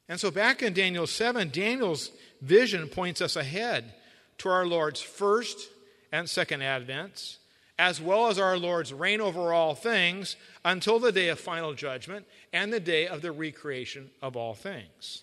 And 0.08 0.20
so, 0.20 0.30
back 0.30 0.62
in 0.62 0.72
Daniel 0.72 1.06
7, 1.06 1.50
Daniel's 1.50 2.10
vision 2.40 2.88
points 2.88 3.20
us 3.20 3.36
ahead 3.36 3.92
to 4.38 4.48
our 4.48 4.66
Lord's 4.66 5.00
first 5.00 5.68
and 6.12 6.30
second 6.30 6.60
advents, 6.60 7.38
as 7.78 8.00
well 8.00 8.28
as 8.28 8.38
our 8.38 8.56
Lord's 8.56 8.92
reign 8.92 9.20
over 9.20 9.52
all 9.52 9.74
things 9.74 10.36
until 10.64 10.98
the 10.98 11.12
day 11.12 11.28
of 11.28 11.40
final 11.40 11.74
judgment 11.74 12.24
and 12.52 12.72
the 12.72 12.80
day 12.80 13.06
of 13.06 13.20
the 13.20 13.32
recreation 13.32 14.10
of 14.22 14.36
all 14.36 14.54
things. 14.54 15.22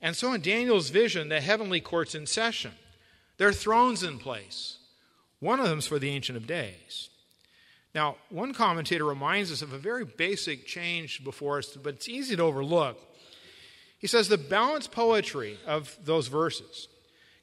And 0.00 0.16
so, 0.16 0.32
in 0.32 0.40
Daniel's 0.40 0.90
vision, 0.90 1.28
the 1.28 1.40
heavenly 1.40 1.80
court's 1.80 2.14
in 2.14 2.26
session. 2.26 2.72
There 3.38 3.48
are 3.48 3.52
thrones 3.52 4.02
in 4.02 4.18
place. 4.18 4.78
One 5.40 5.58
of 5.58 5.68
them 5.68 5.80
is 5.80 5.86
for 5.88 5.98
the 5.98 6.10
Ancient 6.10 6.36
of 6.36 6.46
Days. 6.46 7.08
Now, 7.94 8.16
one 8.30 8.54
commentator 8.54 9.04
reminds 9.04 9.52
us 9.52 9.62
of 9.62 9.72
a 9.72 9.78
very 9.78 10.04
basic 10.04 10.66
change 10.66 11.22
before 11.22 11.58
us, 11.58 11.76
but 11.76 11.94
it's 11.94 12.08
easy 12.08 12.36
to 12.36 12.42
overlook. 12.42 12.98
He 13.98 14.06
says 14.06 14.28
the 14.28 14.38
balanced 14.38 14.92
poetry 14.92 15.58
of 15.66 15.96
those 16.04 16.28
verses 16.28 16.88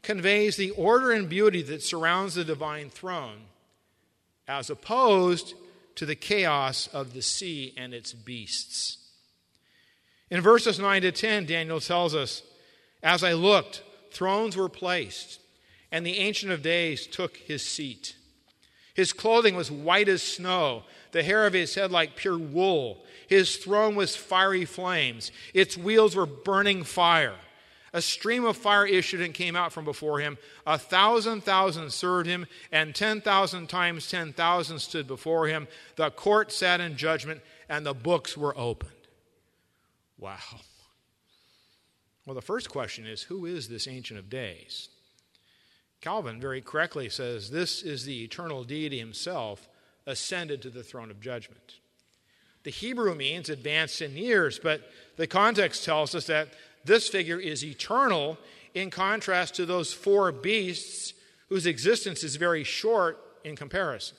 conveys 0.02 0.56
the 0.56 0.72
order 0.72 1.12
and 1.12 1.30
beauty 1.30 1.62
that 1.62 1.84
surrounds 1.84 2.36
the 2.36 2.44
divine 2.44 2.90
throne, 2.90 3.42
as 4.48 4.70
opposed 4.70 5.54
to 5.96 6.06
the 6.06 6.16
chaos 6.16 6.88
of 6.94 7.14
the 7.14 7.22
sea 7.22 7.74
and 7.78 7.94
its 7.94 8.14
beasts. 8.14 8.98
In 10.32 10.42
verses 10.42 10.80
9 10.80 11.02
to 11.04 11.12
10, 11.12 11.46
Daniel 11.46 11.80
tells 11.80 12.16
us, 12.16 12.44
As 13.04 13.24
I 13.24 13.34
looked, 13.34 13.84
thrones 14.12 14.56
were 14.56 14.70
placed, 14.70 15.40
and 15.92 16.06
the 16.06 16.18
Ancient 16.18 16.52
of 16.52 16.62
Days 16.62 17.08
took 17.08 17.38
his 17.38 17.66
seat. 17.66 18.16
His 18.93 19.13
clothing 19.13 19.56
was 19.56 19.71
white 19.71 20.10
as 20.10 20.21
snow, 20.21 20.84
the 21.12 21.23
hair 21.23 21.45
of 21.45 21.54
his 21.54 21.75
head 21.75 21.91
like 21.91 22.15
pure 22.15 22.38
wool. 22.38 23.04
His 23.28 23.58
throne 23.58 23.95
was 23.95 24.15
fiery 24.15 24.65
flames, 24.65 25.32
its 25.54 25.78
wheels 25.78 26.15
were 26.15 26.25
burning 26.25 26.84
fire. 26.84 27.36
A 27.91 28.02
stream 28.02 28.45
of 28.45 28.56
fire 28.56 28.86
issued 28.86 29.21
and 29.21 29.34
came 29.34 29.56
out 29.56 29.73
from 29.73 29.84
before 29.84 30.19
him. 30.19 30.38
A 30.67 30.78
thousand 30.78 31.41
thousand 31.41 31.91
served 31.91 32.28
him, 32.28 32.45
and 32.71 32.93
ten 32.93 33.19
thousand 33.19 33.67
times 33.67 34.10
ten 34.10 34.32
thousand 34.32 34.80
stood 34.80 35.08
before 35.08 35.47
him. 35.47 35.67
The 35.95 36.12
court 36.12 36.52
sat 36.52 36.82
in 36.82 36.97
judgment, 36.97 37.41
and 37.67 37.86
the 37.86 37.95
books 37.95 38.38
were 38.38 38.56
opened. 38.58 38.91
Wow. 40.19 40.38
Well, 42.25 42.36
the 42.36 42.41
first 42.41 42.69
question 42.69 43.08
is 43.08 43.23
who 43.23 43.47
is 43.47 43.69
this 43.69 43.88
Ancient 43.88 44.19
of 44.19 44.30
Days? 44.30 44.89
Calvin 46.02 46.40
very 46.40 46.62
correctly 46.62 47.10
says 47.10 47.50
this 47.50 47.82
is 47.82 48.06
the 48.06 48.24
eternal 48.24 48.64
deity 48.64 49.00
himself 49.00 49.68
ascended 50.06 50.62
to 50.62 50.70
the 50.70 50.84
throne 50.84 51.12
of 51.12 51.20
judgment. 51.20 51.76
The 52.64 52.72
Hebrew 52.72 53.16
means 53.16 53.50
advanced 53.50 54.02
in 54.02 54.18
years, 54.18 54.60
but 54.60 54.90
the 55.18 55.28
context 55.28 55.84
tells 55.86 56.16
us 56.16 56.28
that 56.28 56.50
this 56.86 57.08
figure 57.08 57.40
is 57.40 57.64
eternal 57.64 58.38
in 58.74 58.90
contrast 58.90 59.56
to 59.56 59.66
those 59.66 59.94
four 59.94 60.32
beasts 60.32 61.14
whose 61.50 61.66
existence 61.66 62.24
is 62.24 62.36
very 62.36 62.64
short 62.64 63.20
in 63.44 63.56
comparison. 63.56 64.18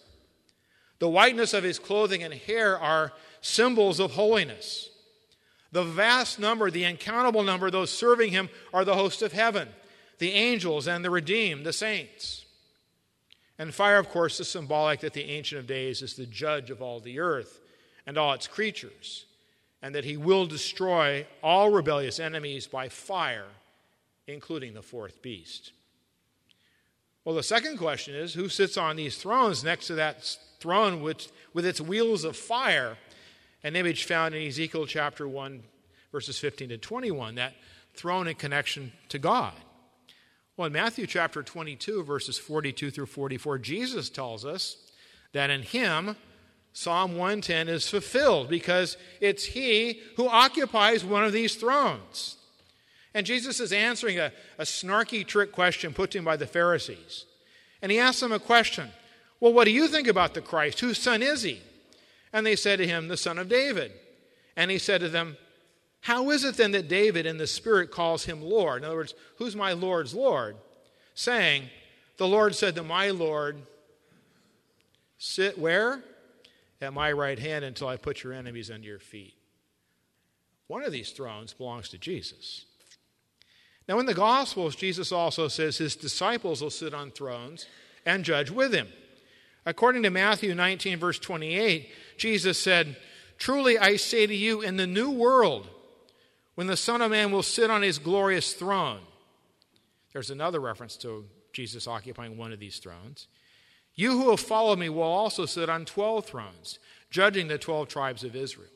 The 0.98 1.08
whiteness 1.08 1.54
of 1.54 1.64
his 1.64 1.78
clothing 1.78 2.22
and 2.22 2.34
hair 2.34 2.78
are 2.78 3.12
symbols 3.40 4.00
of 4.00 4.12
holiness. 4.12 4.90
The 5.72 5.84
vast 5.84 6.38
number, 6.38 6.70
the 6.70 6.84
uncountable 6.84 7.42
number, 7.42 7.70
those 7.70 7.90
serving 7.90 8.32
him 8.32 8.50
are 8.74 8.84
the 8.84 8.96
host 8.96 9.22
of 9.22 9.32
heaven, 9.32 9.68
the 10.20 10.32
angels 10.32 10.86
and 10.86 11.04
the 11.04 11.10
redeemed, 11.10 11.66
the 11.66 11.72
saints. 11.72 12.44
And 13.58 13.74
fire, 13.74 13.98
of 13.98 14.08
course, 14.08 14.38
is 14.40 14.48
symbolic 14.48 15.00
that 15.00 15.12
the 15.12 15.24
Ancient 15.24 15.58
of 15.58 15.66
Days 15.66 16.00
is 16.00 16.14
the 16.14 16.24
judge 16.24 16.70
of 16.70 16.80
all 16.80 17.00
the 17.00 17.18
earth 17.18 17.60
and 18.06 18.16
all 18.16 18.32
its 18.32 18.46
creatures 18.46 19.26
and 19.82 19.94
that 19.94 20.04
he 20.04 20.16
will 20.16 20.46
destroy 20.46 21.26
all 21.42 21.70
rebellious 21.70 22.20
enemies 22.20 22.66
by 22.66 22.88
fire, 22.88 23.46
including 24.26 24.74
the 24.74 24.82
fourth 24.82 25.22
beast. 25.22 25.72
Well, 27.24 27.34
the 27.34 27.42
second 27.42 27.78
question 27.78 28.14
is 28.14 28.34
who 28.34 28.48
sits 28.48 28.76
on 28.76 28.96
these 28.96 29.16
thrones 29.16 29.64
next 29.64 29.86
to 29.88 29.94
that 29.94 30.36
throne 30.58 31.02
with, 31.02 31.30
with 31.52 31.64
its 31.66 31.80
wheels 31.80 32.24
of 32.24 32.36
fire? 32.36 32.96
An 33.62 33.76
image 33.76 34.04
found 34.04 34.34
in 34.34 34.46
Ezekiel 34.46 34.86
chapter 34.86 35.28
1, 35.28 35.62
verses 36.12 36.38
15 36.38 36.70
to 36.70 36.78
21, 36.78 37.34
that 37.34 37.54
throne 37.94 38.26
in 38.26 38.34
connection 38.34 38.92
to 39.10 39.18
God. 39.18 39.52
Well, 40.60 40.66
in 40.66 40.74
Matthew 40.74 41.06
chapter 41.06 41.42
22, 41.42 42.04
verses 42.04 42.36
42 42.36 42.90
through 42.90 43.06
44, 43.06 43.56
Jesus 43.60 44.10
tells 44.10 44.44
us 44.44 44.76
that 45.32 45.48
in 45.48 45.62
him, 45.62 46.16
Psalm 46.74 47.12
110 47.12 47.70
is 47.70 47.88
fulfilled 47.88 48.50
because 48.50 48.98
it's 49.22 49.46
he 49.46 50.02
who 50.16 50.28
occupies 50.28 51.02
one 51.02 51.24
of 51.24 51.32
these 51.32 51.54
thrones. 51.54 52.36
And 53.14 53.24
Jesus 53.24 53.58
is 53.58 53.72
answering 53.72 54.18
a, 54.18 54.32
a 54.58 54.64
snarky 54.64 55.26
trick 55.26 55.50
question 55.50 55.94
put 55.94 56.10
to 56.10 56.18
him 56.18 56.26
by 56.26 56.36
the 56.36 56.46
Pharisees. 56.46 57.24
And 57.80 57.90
he 57.90 57.98
asks 57.98 58.20
them 58.20 58.30
a 58.30 58.38
question 58.38 58.90
Well, 59.40 59.54
what 59.54 59.64
do 59.64 59.70
you 59.70 59.88
think 59.88 60.08
about 60.08 60.34
the 60.34 60.42
Christ? 60.42 60.80
Whose 60.80 60.98
son 60.98 61.22
is 61.22 61.40
he? 61.40 61.62
And 62.34 62.44
they 62.44 62.54
said 62.54 62.80
to 62.80 62.86
him, 62.86 63.08
The 63.08 63.16
son 63.16 63.38
of 63.38 63.48
David. 63.48 63.92
And 64.58 64.70
he 64.70 64.76
said 64.76 65.00
to 65.00 65.08
them, 65.08 65.38
How 66.00 66.30
is 66.30 66.44
it 66.44 66.56
then 66.56 66.72
that 66.72 66.88
David 66.88 67.26
in 67.26 67.36
the 67.36 67.46
Spirit 67.46 67.90
calls 67.90 68.24
him 68.24 68.42
Lord? 68.42 68.82
In 68.82 68.86
other 68.86 68.96
words, 68.96 69.14
who's 69.36 69.54
my 69.54 69.72
Lord's 69.72 70.14
Lord? 70.14 70.56
Saying, 71.14 71.64
The 72.16 72.26
Lord 72.26 72.54
said 72.54 72.74
to 72.76 72.82
my 72.82 73.10
Lord, 73.10 73.58
Sit 75.18 75.58
where? 75.58 76.02
at 76.80 76.92
my 76.92 77.12
right 77.12 77.38
hand 77.38 77.64
until 77.64 77.88
I 77.88 77.96
put 77.96 78.22
your 78.22 78.32
enemies 78.32 78.70
under 78.70 78.86
your 78.86 78.98
feet. 78.98 79.34
One 80.66 80.84
of 80.84 80.92
these 80.92 81.10
thrones 81.10 81.52
belongs 81.52 81.88
to 81.90 81.98
Jesus. 81.98 82.64
Now, 83.88 83.98
in 83.98 84.06
the 84.06 84.14
Gospels, 84.14 84.76
Jesus 84.76 85.10
also 85.10 85.48
says 85.48 85.78
his 85.78 85.96
disciples 85.96 86.62
will 86.62 86.70
sit 86.70 86.94
on 86.94 87.10
thrones 87.10 87.66
and 88.06 88.24
judge 88.24 88.50
with 88.50 88.72
him. 88.72 88.88
According 89.66 90.04
to 90.04 90.10
Matthew 90.10 90.54
19, 90.54 90.98
verse 90.98 91.18
28, 91.18 91.90
Jesus 92.16 92.58
said, 92.58 92.96
Truly 93.36 93.78
I 93.78 93.96
say 93.96 94.26
to 94.26 94.34
you, 94.34 94.62
in 94.62 94.76
the 94.76 94.86
new 94.86 95.10
world, 95.10 95.68
when 96.60 96.66
the 96.66 96.76
Son 96.76 97.00
of 97.00 97.10
Man 97.10 97.32
will 97.32 97.42
sit 97.42 97.70
on 97.70 97.80
his 97.80 97.98
glorious 97.98 98.52
throne, 98.52 99.00
there's 100.12 100.28
another 100.28 100.60
reference 100.60 100.94
to 100.98 101.24
Jesus 101.54 101.88
occupying 101.88 102.36
one 102.36 102.52
of 102.52 102.58
these 102.60 102.76
thrones. 102.76 103.28
You 103.94 104.10
who 104.10 104.28
have 104.28 104.40
followed 104.40 104.78
me 104.78 104.90
will 104.90 105.00
also 105.00 105.46
sit 105.46 105.70
on 105.70 105.86
12 105.86 106.26
thrones, 106.26 106.78
judging 107.08 107.48
the 107.48 107.56
12 107.56 107.88
tribes 107.88 108.24
of 108.24 108.36
Israel. 108.36 108.68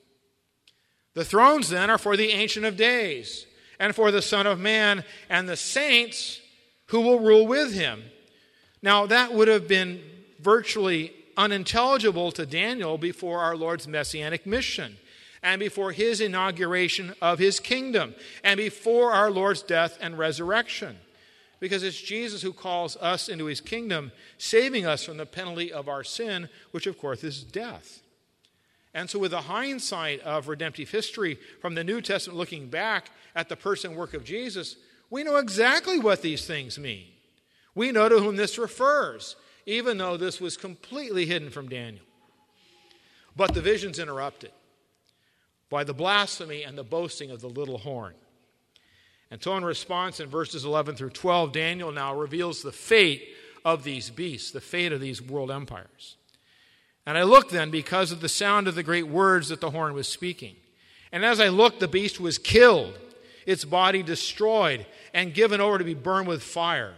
The 1.12 1.26
thrones 1.26 1.68
then 1.68 1.90
are 1.90 1.98
for 1.98 2.16
the 2.16 2.30
Ancient 2.30 2.64
of 2.64 2.78
Days, 2.78 3.46
and 3.78 3.94
for 3.94 4.10
the 4.10 4.22
Son 4.22 4.46
of 4.46 4.58
Man, 4.58 5.04
and 5.28 5.46
the 5.46 5.54
saints 5.54 6.40
who 6.86 7.02
will 7.02 7.20
rule 7.20 7.46
with 7.46 7.74
him. 7.74 8.02
Now, 8.80 9.04
that 9.04 9.34
would 9.34 9.48
have 9.48 9.68
been 9.68 10.00
virtually 10.40 11.12
unintelligible 11.36 12.32
to 12.32 12.46
Daniel 12.46 12.96
before 12.96 13.40
our 13.40 13.58
Lord's 13.58 13.86
messianic 13.86 14.46
mission, 14.46 14.96
and 15.44 15.60
before 15.60 15.92
his 15.92 16.20
inauguration 16.20 17.14
of 17.22 17.38
his 17.38 17.60
kingdom, 17.60 18.16
and 18.42 18.58
before 18.58 19.12
our 19.12 19.30
Lord's 19.30 19.62
death 19.62 19.96
and 20.00 20.18
resurrection 20.18 20.96
because 21.64 21.82
it's 21.82 21.98
Jesus 21.98 22.42
who 22.42 22.52
calls 22.52 22.94
us 22.98 23.26
into 23.26 23.46
his 23.46 23.62
kingdom, 23.62 24.12
saving 24.36 24.84
us 24.84 25.02
from 25.02 25.16
the 25.16 25.24
penalty 25.24 25.72
of 25.72 25.88
our 25.88 26.04
sin, 26.04 26.50
which 26.72 26.86
of 26.86 26.98
course 26.98 27.24
is 27.24 27.42
death. 27.42 28.02
And 28.92 29.08
so, 29.08 29.18
with 29.18 29.30
the 29.30 29.40
hindsight 29.40 30.20
of 30.20 30.48
redemptive 30.48 30.90
history 30.90 31.38
from 31.62 31.74
the 31.74 31.82
New 31.82 32.02
Testament 32.02 32.36
looking 32.36 32.68
back 32.68 33.10
at 33.34 33.48
the 33.48 33.56
person 33.56 33.92
and 33.92 33.98
work 33.98 34.12
of 34.12 34.24
Jesus, 34.24 34.76
we 35.08 35.24
know 35.24 35.36
exactly 35.36 35.98
what 35.98 36.20
these 36.20 36.46
things 36.46 36.78
mean. 36.78 37.06
We 37.74 37.92
know 37.92 38.10
to 38.10 38.20
whom 38.20 38.36
this 38.36 38.58
refers, 38.58 39.34
even 39.64 39.96
though 39.96 40.18
this 40.18 40.42
was 40.42 40.58
completely 40.58 41.24
hidden 41.24 41.48
from 41.48 41.70
Daniel. 41.70 42.04
But 43.36 43.54
the 43.54 43.62
vision's 43.62 43.98
interrupted 43.98 44.52
by 45.74 45.82
the 45.82 45.92
blasphemy 45.92 46.62
and 46.62 46.78
the 46.78 46.84
boasting 46.84 47.32
of 47.32 47.40
the 47.40 47.48
little 47.48 47.78
horn. 47.78 48.14
And 49.32 49.42
so, 49.42 49.56
in 49.56 49.64
response, 49.64 50.20
in 50.20 50.28
verses 50.28 50.64
11 50.64 50.94
through 50.94 51.10
12, 51.10 51.50
Daniel 51.50 51.90
now 51.90 52.14
reveals 52.14 52.62
the 52.62 52.70
fate 52.70 53.30
of 53.64 53.82
these 53.82 54.08
beasts, 54.08 54.52
the 54.52 54.60
fate 54.60 54.92
of 54.92 55.00
these 55.00 55.20
world 55.20 55.50
empires. 55.50 56.14
And 57.04 57.18
I 57.18 57.24
looked 57.24 57.50
then 57.50 57.72
because 57.72 58.12
of 58.12 58.20
the 58.20 58.28
sound 58.28 58.68
of 58.68 58.76
the 58.76 58.84
great 58.84 59.08
words 59.08 59.48
that 59.48 59.60
the 59.60 59.72
horn 59.72 59.94
was 59.94 60.06
speaking. 60.06 60.54
And 61.10 61.24
as 61.24 61.40
I 61.40 61.48
looked, 61.48 61.80
the 61.80 61.88
beast 61.88 62.20
was 62.20 62.38
killed, 62.38 62.96
its 63.44 63.64
body 63.64 64.04
destroyed, 64.04 64.86
and 65.12 65.34
given 65.34 65.60
over 65.60 65.78
to 65.78 65.84
be 65.84 65.94
burned 65.94 66.28
with 66.28 66.44
fire. 66.44 66.94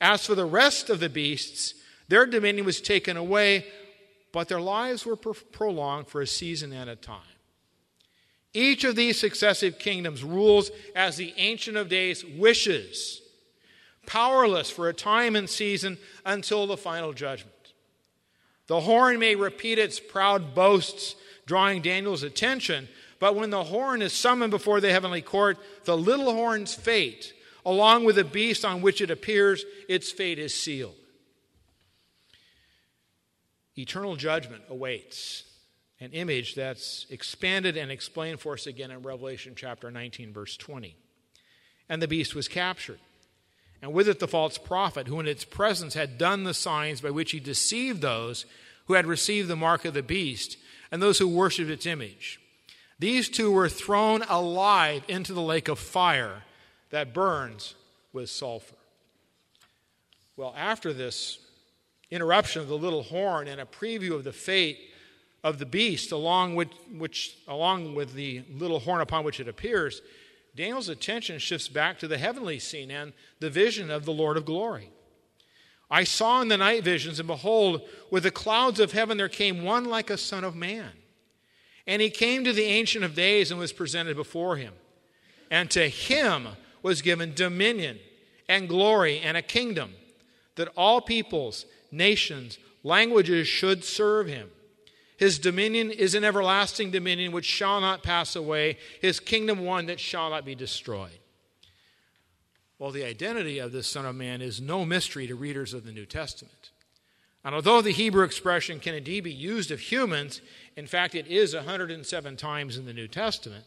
As 0.00 0.24
for 0.24 0.34
the 0.34 0.46
rest 0.46 0.88
of 0.88 0.98
the 0.98 1.10
beasts, 1.10 1.74
their 2.08 2.24
dominion 2.24 2.64
was 2.64 2.80
taken 2.80 3.18
away, 3.18 3.66
but 4.32 4.48
their 4.48 4.62
lives 4.62 5.04
were 5.04 5.16
prolonged 5.16 6.08
for 6.08 6.22
a 6.22 6.26
season 6.26 6.72
and 6.72 6.88
a 6.88 6.96
time. 6.96 7.20
Each 8.58 8.82
of 8.82 8.96
these 8.96 9.20
successive 9.20 9.78
kingdoms 9.78 10.24
rules 10.24 10.72
as 10.96 11.16
the 11.16 11.32
Ancient 11.36 11.76
of 11.76 11.88
Days 11.88 12.24
wishes, 12.24 13.22
powerless 14.04 14.68
for 14.68 14.88
a 14.88 14.92
time 14.92 15.36
and 15.36 15.48
season 15.48 15.96
until 16.26 16.66
the 16.66 16.76
final 16.76 17.12
judgment. 17.12 17.54
The 18.66 18.80
horn 18.80 19.20
may 19.20 19.36
repeat 19.36 19.78
its 19.78 20.00
proud 20.00 20.56
boasts, 20.56 21.14
drawing 21.46 21.82
Daniel's 21.82 22.24
attention, 22.24 22.88
but 23.20 23.36
when 23.36 23.50
the 23.50 23.62
horn 23.62 24.02
is 24.02 24.12
summoned 24.12 24.50
before 24.50 24.80
the 24.80 24.90
heavenly 24.90 25.22
court, 25.22 25.56
the 25.84 25.96
little 25.96 26.32
horn's 26.32 26.74
fate, 26.74 27.34
along 27.64 28.06
with 28.06 28.16
the 28.16 28.24
beast 28.24 28.64
on 28.64 28.82
which 28.82 29.00
it 29.00 29.12
appears, 29.12 29.64
its 29.88 30.10
fate 30.10 30.40
is 30.40 30.52
sealed. 30.52 30.96
Eternal 33.76 34.16
judgment 34.16 34.64
awaits 34.68 35.44
an 36.00 36.12
image 36.12 36.54
that's 36.54 37.06
expanded 37.10 37.76
and 37.76 37.90
explained 37.90 38.40
for 38.40 38.54
us 38.54 38.66
again 38.66 38.90
in 38.90 39.02
Revelation 39.02 39.54
chapter 39.56 39.90
19, 39.90 40.32
verse 40.32 40.56
20. 40.56 40.96
And 41.88 42.00
the 42.00 42.08
beast 42.08 42.34
was 42.34 42.48
captured, 42.48 43.00
and 43.80 43.92
with 43.92 44.08
it 44.08 44.18
the 44.18 44.28
false 44.28 44.58
prophet, 44.58 45.06
who 45.06 45.20
in 45.20 45.26
its 45.26 45.44
presence 45.44 45.94
had 45.94 46.18
done 46.18 46.44
the 46.44 46.54
signs 46.54 47.00
by 47.00 47.10
which 47.10 47.32
he 47.32 47.40
deceived 47.40 48.00
those 48.02 48.44
who 48.86 48.94
had 48.94 49.06
received 49.06 49.48
the 49.48 49.56
mark 49.56 49.84
of 49.84 49.94
the 49.94 50.02
beast 50.02 50.56
and 50.90 51.02
those 51.02 51.18
who 51.18 51.28
worshipped 51.28 51.70
its 51.70 51.86
image. 51.86 52.40
These 52.98 53.28
two 53.28 53.50
were 53.50 53.68
thrown 53.68 54.22
alive 54.28 55.02
into 55.08 55.32
the 55.32 55.42
lake 55.42 55.68
of 55.68 55.78
fire 55.78 56.42
that 56.90 57.14
burns 57.14 57.74
with 58.12 58.30
sulfur. 58.30 58.74
Well, 60.36 60.54
after 60.56 60.92
this 60.92 61.38
interruption 62.10 62.62
of 62.62 62.68
the 62.68 62.78
little 62.78 63.02
horn 63.02 63.48
and 63.48 63.60
a 63.60 63.64
preview 63.64 64.14
of 64.14 64.24
the 64.24 64.32
fate 64.32 64.78
of 65.44 65.58
the 65.58 65.66
beast 65.66 66.12
along 66.12 66.54
with, 66.54 66.68
which, 66.92 67.36
along 67.46 67.94
with 67.94 68.14
the 68.14 68.42
little 68.52 68.80
horn 68.80 69.00
upon 69.00 69.24
which 69.24 69.40
it 69.40 69.48
appears, 69.48 70.02
Daniel's 70.56 70.88
attention 70.88 71.38
shifts 71.38 71.68
back 71.68 71.98
to 71.98 72.08
the 72.08 72.18
heavenly 72.18 72.58
scene 72.58 72.90
and 72.90 73.12
the 73.38 73.50
vision 73.50 73.90
of 73.90 74.04
the 74.04 74.12
Lord 74.12 74.36
of 74.36 74.44
glory. 74.44 74.90
I 75.90 76.04
saw 76.04 76.42
in 76.42 76.48
the 76.48 76.56
night 76.56 76.84
visions, 76.84 77.18
and 77.18 77.26
behold, 77.26 77.82
with 78.10 78.24
the 78.24 78.30
clouds 78.30 78.80
of 78.80 78.92
heaven 78.92 79.16
there 79.16 79.28
came 79.28 79.62
one 79.62 79.84
like 79.84 80.10
a 80.10 80.18
son 80.18 80.44
of 80.44 80.56
man. 80.56 80.90
And 81.86 82.02
he 82.02 82.10
came 82.10 82.44
to 82.44 82.52
the 82.52 82.64
Ancient 82.64 83.04
of 83.04 83.14
Days 83.14 83.50
and 83.50 83.58
was 83.58 83.72
presented 83.72 84.16
before 84.16 84.56
him. 84.56 84.74
And 85.50 85.70
to 85.70 85.88
him 85.88 86.48
was 86.82 87.00
given 87.00 87.32
dominion 87.32 87.98
and 88.48 88.68
glory 88.68 89.20
and 89.20 89.36
a 89.36 89.42
kingdom, 89.42 89.94
that 90.56 90.68
all 90.76 91.00
peoples, 91.00 91.64
nations, 91.90 92.58
languages 92.82 93.48
should 93.48 93.84
serve 93.84 94.26
him. 94.26 94.50
His 95.18 95.40
dominion 95.40 95.90
is 95.90 96.14
an 96.14 96.22
everlasting 96.22 96.92
dominion 96.92 97.32
which 97.32 97.44
shall 97.44 97.80
not 97.80 98.04
pass 98.04 98.36
away, 98.36 98.78
his 99.02 99.18
kingdom 99.18 99.58
one 99.58 99.86
that 99.86 99.98
shall 99.98 100.30
not 100.30 100.44
be 100.44 100.54
destroyed. 100.54 101.18
Well, 102.78 102.92
the 102.92 103.04
identity 103.04 103.58
of 103.58 103.72
this 103.72 103.88
Son 103.88 104.06
of 104.06 104.14
Man 104.14 104.40
is 104.40 104.60
no 104.60 104.84
mystery 104.84 105.26
to 105.26 105.34
readers 105.34 105.74
of 105.74 105.84
the 105.84 105.90
New 105.90 106.06
Testament. 106.06 106.70
And 107.44 107.52
although 107.52 107.82
the 107.82 107.90
Hebrew 107.90 108.22
expression 108.22 108.78
can 108.78 108.94
indeed 108.94 109.24
be 109.24 109.32
used 109.32 109.72
of 109.72 109.80
humans, 109.80 110.40
in 110.76 110.86
fact, 110.86 111.16
it 111.16 111.26
is 111.26 111.52
107 111.52 112.36
times 112.36 112.76
in 112.76 112.86
the 112.86 112.92
New 112.92 113.08
Testament, 113.08 113.64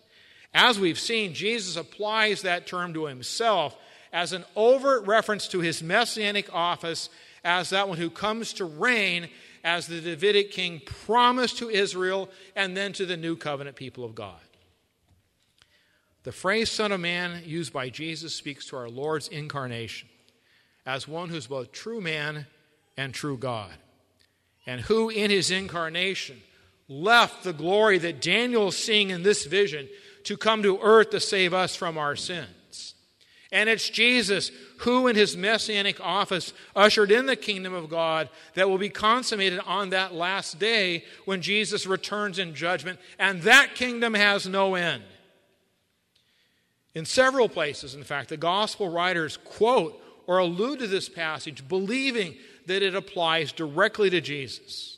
as 0.53 0.79
we've 0.79 0.99
seen, 0.99 1.33
Jesus 1.33 1.75
applies 1.75 2.43
that 2.43 2.65
term 2.65 2.93
to 2.93 3.07
himself 3.07 3.75
as 4.13 4.31
an 4.31 4.45
overt 4.55 5.05
reference 5.05 5.49
to 5.49 5.59
his 5.59 5.83
messianic 5.83 6.53
office 6.53 7.09
as 7.43 7.71
that 7.71 7.89
one 7.89 7.97
who 7.97 8.09
comes 8.09 8.53
to 8.53 8.65
reign 8.65 9.29
as 9.64 9.88
the 9.88 10.01
Davidic 10.01 10.51
king 10.51 10.82
promised 10.86 11.57
to 11.59 11.70
Israel 11.70 12.30
and 12.55 12.76
then 12.76 12.93
to 12.93 13.05
the 13.05 13.18
new 13.18 13.36
covenant 13.36 13.76
people 13.76 14.03
of 14.03 14.16
God. 14.16 14.39
The 16.24 16.32
phrase 16.32 16.72
Son 16.72 16.91
of 16.91 16.99
Man 16.99 17.41
used 17.45 17.74
by 17.74 17.89
Jesus 17.89 18.36
speaks 18.36 18.66
to 18.68 18.78
our 18.78 18.89
Lord's 18.89 19.28
incarnation 19.28 20.07
as 20.86 21.07
one 21.07 21.30
who's 21.30 21.47
both 21.47 21.72
true 21.72 22.01
man 22.01 22.47
and 22.97 23.14
true 23.14 23.38
God, 23.38 23.74
and 24.66 24.82
who 24.82 25.09
in 25.09 25.32
his 25.32 25.51
incarnation 25.51 26.41
left 26.88 27.43
the 27.43 27.53
glory 27.53 27.97
that 27.99 28.22
Daniel 28.22 28.68
is 28.68 28.78
seeing 28.78 29.09
in 29.09 29.24
this 29.24 29.45
vision 29.45 29.88
to 30.26 30.38
come 30.38 30.62
to 30.64 30.80
earth 30.82 31.12
to 31.12 31.20
save 31.20 31.53
us 31.53 31.76
from 31.76 31.97
our 31.97 32.16
sins. 32.16 32.49
And 33.51 33.69
it's 33.69 33.89
Jesus 33.89 34.49
who, 34.77 35.07
in 35.07 35.15
his 35.15 35.35
messianic 35.35 35.99
office, 35.99 36.53
ushered 36.75 37.11
in 37.11 37.25
the 37.25 37.35
kingdom 37.35 37.73
of 37.73 37.89
God 37.89 38.29
that 38.53 38.69
will 38.69 38.77
be 38.77 38.89
consummated 38.89 39.59
on 39.65 39.89
that 39.89 40.13
last 40.13 40.57
day 40.57 41.03
when 41.25 41.41
Jesus 41.41 41.85
returns 41.85 42.39
in 42.39 42.55
judgment. 42.55 42.99
And 43.19 43.41
that 43.41 43.75
kingdom 43.75 44.13
has 44.13 44.47
no 44.47 44.75
end. 44.75 45.03
In 46.95 47.05
several 47.05 47.49
places, 47.49 47.93
in 47.93 48.03
fact, 48.03 48.29
the 48.29 48.37
gospel 48.37 48.89
writers 48.89 49.37
quote 49.37 50.01
or 50.27 50.37
allude 50.37 50.79
to 50.79 50.87
this 50.87 51.09
passage, 51.09 51.67
believing 51.67 52.35
that 52.67 52.81
it 52.81 52.95
applies 52.95 53.51
directly 53.51 54.09
to 54.09 54.21
Jesus. 54.21 54.97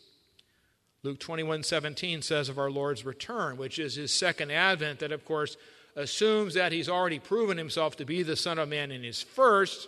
Luke 1.01 1.19
21 1.19 1.63
17 1.63 2.21
says 2.21 2.49
of 2.49 2.57
our 2.57 2.71
Lord's 2.71 3.03
return, 3.03 3.57
which 3.57 3.79
is 3.79 3.95
his 3.95 4.11
second 4.11 4.51
advent, 4.51 4.99
that 4.99 5.11
of 5.11 5.25
course 5.25 5.57
assumes 5.95 6.53
that 6.55 6.71
he's 6.71 6.89
already 6.89 7.19
proven 7.19 7.57
himself 7.57 7.95
to 7.97 8.05
be 8.05 8.23
the 8.23 8.35
Son 8.35 8.57
of 8.59 8.69
Man 8.69 8.91
in 8.91 9.03
his 9.03 9.21
first. 9.21 9.87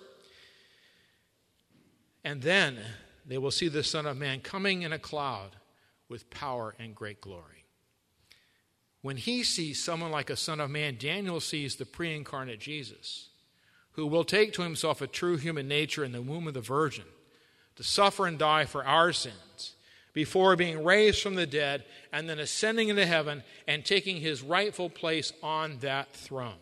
And 2.24 2.42
then 2.42 2.78
they 3.26 3.38
will 3.38 3.52
see 3.52 3.68
the 3.68 3.84
Son 3.84 4.06
of 4.06 4.18
Man 4.18 4.40
coming 4.40 4.84
in 4.84 4.94
a 4.94 5.00
cloud 5.00 5.56
with 6.10 6.30
power 6.30 6.76
and 6.80 6.96
great 6.96 7.22
glory. 7.22 7.66
When 9.02 9.18
he 9.18 9.44
sees 9.44 9.84
someone 9.84 10.12
like 10.12 10.30
a 10.30 10.36
Son 10.36 10.60
of 10.60 10.70
Man, 10.70 10.98
Daniel 11.00 11.40
sees 11.40 11.76
the 11.76 11.86
pre 11.86 12.16
incarnate 12.16 12.60
Jesus, 12.60 13.30
who 13.92 14.08
will 14.08 14.24
take 14.24 14.54
to 14.54 14.64
himself 14.64 15.02
a 15.02 15.08
true 15.08 15.38
human 15.38 15.68
nature 15.68 16.04
in 16.04 16.12
the 16.12 16.22
womb 16.22 16.48
of 16.48 16.54
the 16.54 16.62
Virgin 16.62 17.06
to 17.76 17.84
suffer 17.84 18.26
and 18.26 18.40
die 18.40 18.66
for 18.66 18.84
our 18.84 19.14
sins 19.14 19.75
before 20.16 20.56
being 20.56 20.84
raised 20.84 21.22
from 21.22 21.36
the 21.36 21.46
dead 21.46 21.84
and 22.12 22.28
then 22.28 22.40
ascending 22.40 22.90
into 22.90 23.06
heaven 23.06 23.44
and 23.68 23.86
taking 23.86 24.22
his 24.22 24.42
rightful 24.42 24.90
place 24.90 25.32
on 25.44 25.78
that 25.82 26.12
throne. 26.14 26.56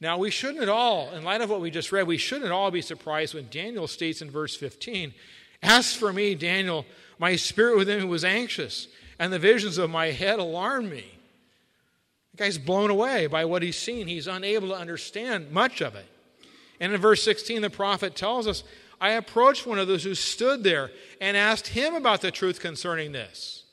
Now, 0.00 0.16
we 0.16 0.30
shouldn't 0.30 0.62
at 0.62 0.68
all, 0.68 1.10
in 1.10 1.24
light 1.24 1.40
of 1.40 1.50
what 1.50 1.60
we 1.60 1.72
just 1.72 1.90
read, 1.90 2.06
we 2.06 2.16
shouldn't 2.16 2.46
at 2.46 2.52
all 2.52 2.70
be 2.70 2.82
surprised 2.82 3.34
when 3.34 3.48
Daniel 3.50 3.88
states 3.88 4.22
in 4.22 4.30
verse 4.30 4.56
15, 4.56 5.12
As 5.60 5.92
for 5.92 6.12
me, 6.12 6.36
Daniel, 6.36 6.86
my 7.18 7.34
spirit 7.34 7.76
within 7.76 7.98
me 7.98 8.04
was 8.04 8.24
anxious 8.24 8.86
and 9.18 9.32
the 9.32 9.40
visions 9.40 9.76
of 9.76 9.90
my 9.90 10.12
head 10.12 10.38
alarmed 10.38 10.88
me. 10.88 11.04
The 12.30 12.44
guy's 12.44 12.58
blown 12.58 12.90
away 12.90 13.26
by 13.26 13.44
what 13.44 13.62
he's 13.62 13.76
seen. 13.76 14.06
He's 14.06 14.28
unable 14.28 14.68
to 14.68 14.76
understand 14.76 15.50
much 15.50 15.80
of 15.80 15.96
it. 15.96 16.06
And 16.78 16.92
in 16.92 17.00
verse 17.00 17.24
16, 17.24 17.60
the 17.60 17.70
prophet 17.70 18.14
tells 18.14 18.46
us, 18.46 18.62
I 19.00 19.10
approached 19.10 19.66
one 19.66 19.78
of 19.78 19.88
those 19.88 20.04
who 20.04 20.14
stood 20.14 20.64
there 20.64 20.90
and 21.20 21.36
asked 21.36 21.68
him 21.68 21.94
about 21.94 22.20
the 22.20 22.30
truth 22.30 22.60
concerning 22.60 23.12
this. 23.12 23.64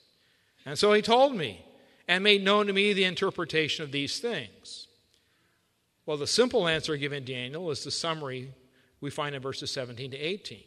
And 0.66 0.78
so 0.78 0.94
he 0.94 1.02
told 1.02 1.36
me 1.36 1.66
and 2.08 2.24
made 2.24 2.44
known 2.44 2.68
to 2.68 2.74
me 2.74 2.94
the 2.94 3.04
interpretation 3.04 3.84
of 3.84 3.92
these 3.92 4.20
things. 4.20 4.88
Well, 6.06 6.18
the 6.18 6.28
simple 6.28 6.68
answer 6.68 6.98
given 6.98 7.26
Daniel 7.26 7.72
is 7.72 7.84
the 7.84 7.92
summary 7.92 8.54
we 9.02 9.10
find 9.10 9.36
in 9.36 9.42
verses 9.42 9.72
17 9.72 10.12
to 10.12 10.18
18. 10.18 10.60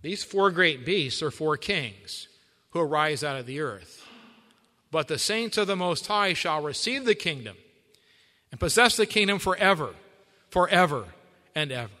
These 0.00 0.24
four 0.24 0.50
great 0.50 0.84
beasts 0.84 1.22
are 1.22 1.30
four 1.30 1.56
kings 1.56 2.28
who 2.70 2.80
arise 2.80 3.22
out 3.22 3.38
of 3.38 3.46
the 3.46 3.60
earth. 3.60 4.06
But 4.90 5.08
the 5.08 5.18
saints 5.18 5.56
of 5.58 5.66
the 5.66 5.76
Most 5.76 6.06
High 6.06 6.32
shall 6.34 6.62
receive 6.62 7.04
the 7.04 7.14
kingdom 7.14 7.56
and 8.50 8.60
possess 8.60 8.96
the 8.96 9.06
kingdom 9.06 9.38
forever, 9.38 9.90
forever, 10.50 11.06
and 11.54 11.70
ever. 11.70 11.92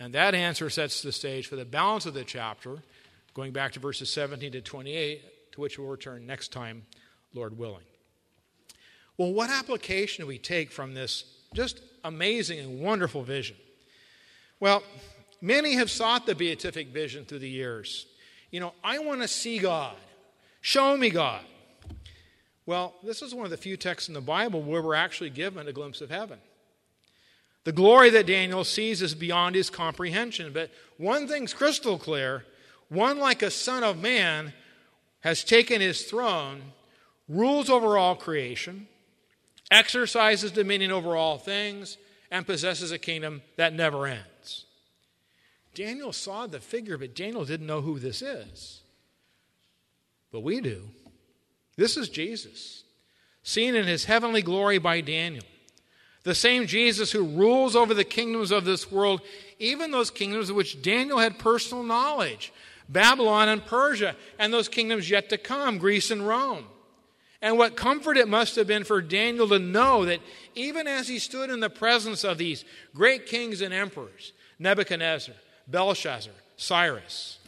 And 0.00 0.14
that 0.14 0.34
answer 0.34 0.70
sets 0.70 1.02
the 1.02 1.12
stage 1.12 1.46
for 1.46 1.56
the 1.56 1.64
balance 1.64 2.06
of 2.06 2.14
the 2.14 2.24
chapter, 2.24 2.78
going 3.32 3.52
back 3.52 3.72
to 3.72 3.80
verses 3.80 4.10
17 4.10 4.52
to 4.52 4.60
28, 4.60 5.52
to 5.52 5.60
which 5.60 5.78
we'll 5.78 5.88
return 5.88 6.26
next 6.26 6.52
time, 6.52 6.84
Lord 7.32 7.56
willing. 7.56 7.84
Well, 9.16 9.32
what 9.32 9.50
application 9.50 10.24
do 10.24 10.26
we 10.28 10.38
take 10.38 10.72
from 10.72 10.94
this 10.94 11.24
just 11.54 11.80
amazing 12.02 12.58
and 12.58 12.80
wonderful 12.80 13.22
vision? 13.22 13.56
Well, 14.58 14.82
many 15.40 15.74
have 15.74 15.90
sought 15.90 16.26
the 16.26 16.34
beatific 16.34 16.88
vision 16.88 17.24
through 17.24 17.40
the 17.40 17.48
years. 17.48 18.06
You 18.50 18.60
know, 18.60 18.74
I 18.82 18.98
want 18.98 19.22
to 19.22 19.28
see 19.28 19.58
God. 19.58 19.96
Show 20.60 20.96
me 20.96 21.10
God. 21.10 21.44
Well, 22.66 22.94
this 23.02 23.20
is 23.20 23.34
one 23.34 23.44
of 23.44 23.50
the 23.50 23.56
few 23.56 23.76
texts 23.76 24.08
in 24.08 24.14
the 24.14 24.20
Bible 24.20 24.62
where 24.62 24.80
we're 24.80 24.94
actually 24.94 25.30
given 25.30 25.68
a 25.68 25.72
glimpse 25.72 26.00
of 26.00 26.10
heaven. 26.10 26.38
The 27.64 27.72
glory 27.72 28.10
that 28.10 28.26
Daniel 28.26 28.62
sees 28.62 29.02
is 29.02 29.14
beyond 29.14 29.56
his 29.56 29.70
comprehension. 29.70 30.52
But 30.52 30.70
one 30.98 31.26
thing's 31.26 31.54
crystal 31.54 31.98
clear 31.98 32.44
one 32.88 33.18
like 33.18 33.42
a 33.42 33.50
son 33.50 33.82
of 33.82 34.00
man 34.00 34.52
has 35.20 35.42
taken 35.42 35.80
his 35.80 36.02
throne, 36.02 36.60
rules 37.28 37.70
over 37.70 37.96
all 37.96 38.14
creation, 38.14 38.86
exercises 39.70 40.52
dominion 40.52 40.92
over 40.92 41.16
all 41.16 41.38
things, 41.38 41.96
and 42.30 42.46
possesses 42.46 42.92
a 42.92 42.98
kingdom 42.98 43.42
that 43.56 43.72
never 43.72 44.06
ends. 44.06 44.66
Daniel 45.74 46.12
saw 46.12 46.46
the 46.46 46.60
figure, 46.60 46.98
but 46.98 47.16
Daniel 47.16 47.44
didn't 47.44 47.66
know 47.66 47.80
who 47.80 47.98
this 47.98 48.22
is. 48.22 48.80
But 50.30 50.40
we 50.40 50.60
do. 50.60 50.88
This 51.76 51.96
is 51.96 52.08
Jesus, 52.08 52.84
seen 53.42 53.74
in 53.74 53.86
his 53.86 54.04
heavenly 54.04 54.42
glory 54.42 54.78
by 54.78 55.00
Daniel. 55.00 55.44
The 56.24 56.34
same 56.34 56.66
Jesus 56.66 57.12
who 57.12 57.22
rules 57.22 57.76
over 57.76 57.94
the 57.94 58.04
kingdoms 58.04 58.50
of 58.50 58.64
this 58.64 58.90
world, 58.90 59.20
even 59.58 59.90
those 59.90 60.10
kingdoms 60.10 60.50
of 60.50 60.56
which 60.56 60.82
Daniel 60.82 61.18
had 61.18 61.38
personal 61.38 61.84
knowledge 61.84 62.52
Babylon 62.88 63.48
and 63.48 63.64
Persia, 63.64 64.14
and 64.38 64.52
those 64.52 64.68
kingdoms 64.68 65.08
yet 65.08 65.30
to 65.30 65.38
come, 65.38 65.78
Greece 65.78 66.10
and 66.10 66.26
Rome. 66.26 66.66
And 67.40 67.58
what 67.58 67.76
comfort 67.76 68.16
it 68.16 68.28
must 68.28 68.56
have 68.56 68.66
been 68.66 68.84
for 68.84 69.00
Daniel 69.00 69.48
to 69.48 69.58
know 69.58 70.04
that 70.04 70.20
even 70.54 70.86
as 70.86 71.08
he 71.08 71.18
stood 71.18 71.50
in 71.50 71.60
the 71.60 71.70
presence 71.70 72.24
of 72.24 72.38
these 72.38 72.64
great 72.94 73.26
kings 73.26 73.60
and 73.60 73.72
emperors, 73.72 74.32
Nebuchadnezzar, 74.58 75.34
Belshazzar, 75.66 76.32
Cyrus, 76.56 77.38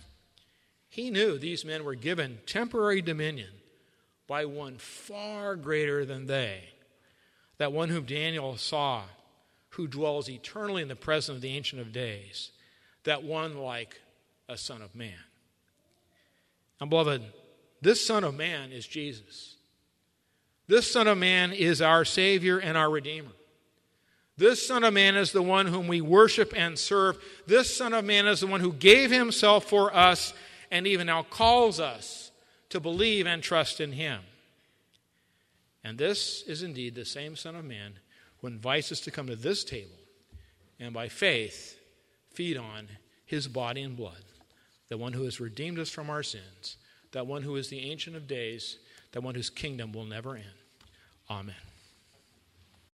he 0.89 1.11
knew 1.11 1.39
these 1.39 1.65
men 1.65 1.85
were 1.85 1.95
given 1.95 2.39
temporary 2.47 3.03
dominion 3.03 3.51
by 4.27 4.45
one 4.45 4.79
far 4.79 5.55
greater 5.57 6.05
than 6.05 6.27
they, 6.27 6.65
that 7.59 7.73
one 7.73 7.89
whom 7.89 8.05
Daniel 8.05 8.57
saw, 8.57 9.03
who 9.71 9.87
dwells 9.87 10.29
eternally 10.29 10.83
in 10.83 10.89
the 10.89 10.97
presence 10.97 11.37
of 11.37 11.43
the 11.43 11.57
Ancient 11.57 11.81
of 11.81 11.93
Days, 11.93 12.51
that 13.05 13.23
one 13.23 13.59
like 13.59 14.01
a 14.49 14.57
Son 14.57 14.83
of 14.83 14.95
Man. 14.95 15.13
And 16.81 16.91
beloved, 16.91 17.23
this 17.81 18.05
Son 18.07 18.25
of 18.25 18.35
Man 18.35 18.73
is 18.73 18.87
Jesus. 18.87 19.57
This 20.69 20.91
Son 20.91 21.07
of 21.07 21.19
Man 21.19 21.53
is 21.53 21.81
our 21.81 22.05
Savior 22.05 22.59
and 22.59 22.77
our 22.77 22.91
Redeemer. 22.91 23.31
This 24.37 24.67
Son 24.67 24.85
of 24.85 24.93
Man 24.93 25.17
is 25.17 25.33
the 25.33 25.43
one 25.43 25.67
whom 25.67 25.89
we 25.89 26.01
worship 26.01 26.53
and 26.55 26.79
serve. 26.79 27.19
This 27.47 27.75
Son 27.75 27.95
of 27.95 28.05
Man 28.05 28.27
is 28.27 28.41
the 28.41 28.47
one 28.47 28.61
who 28.61 28.73
gave 28.73 29.11
himself 29.11 29.65
for 29.65 29.95
us 29.95 30.35
and 30.71 30.87
even 30.87 31.07
now 31.07 31.23
calls 31.23 31.81
us 31.81 32.31
to 32.71 32.81
believe 32.81 33.27
and 33.27 33.43
trust 33.43 33.81
in 33.81 33.93
him. 33.93 34.21
And 35.87 35.97
this 35.97 36.43
is 36.49 36.65
indeed 36.65 36.97
the 36.97 37.05
same 37.05 37.37
Son 37.37 37.55
of 37.55 37.65
Man 37.65 37.93
who 38.41 38.49
invites 38.49 38.91
us 38.91 38.99
to 39.03 39.13
come 39.13 39.29
to 39.29 39.37
this 39.37 39.63
table 39.63 39.95
and 40.81 40.93
by 40.93 41.09
faith 41.09 41.79
feed 42.33 42.57
on 42.57 42.89
his 43.25 43.47
body 43.47 43.83
and 43.83 43.97
blood, 43.97 44.25
the 44.89 44.99
one 44.99 45.13
who 45.13 45.23
has 45.23 45.39
redeemed 45.39 45.79
us 45.79 45.89
from 45.89 46.11
our 46.11 46.25
sins, 46.25 46.77
that 47.13 47.29
one 47.29 47.43
who 47.43 47.55
is 47.55 47.69
the 47.69 47.89
Ancient 47.89 48.17
of 48.17 48.27
Days, 48.27 48.79
that 49.13 49.23
one 49.23 49.37
whose 49.37 49.49
kingdom 49.49 49.93
will 49.93 50.05
never 50.05 50.35
end. 50.35 50.45
Amen. 51.31 51.55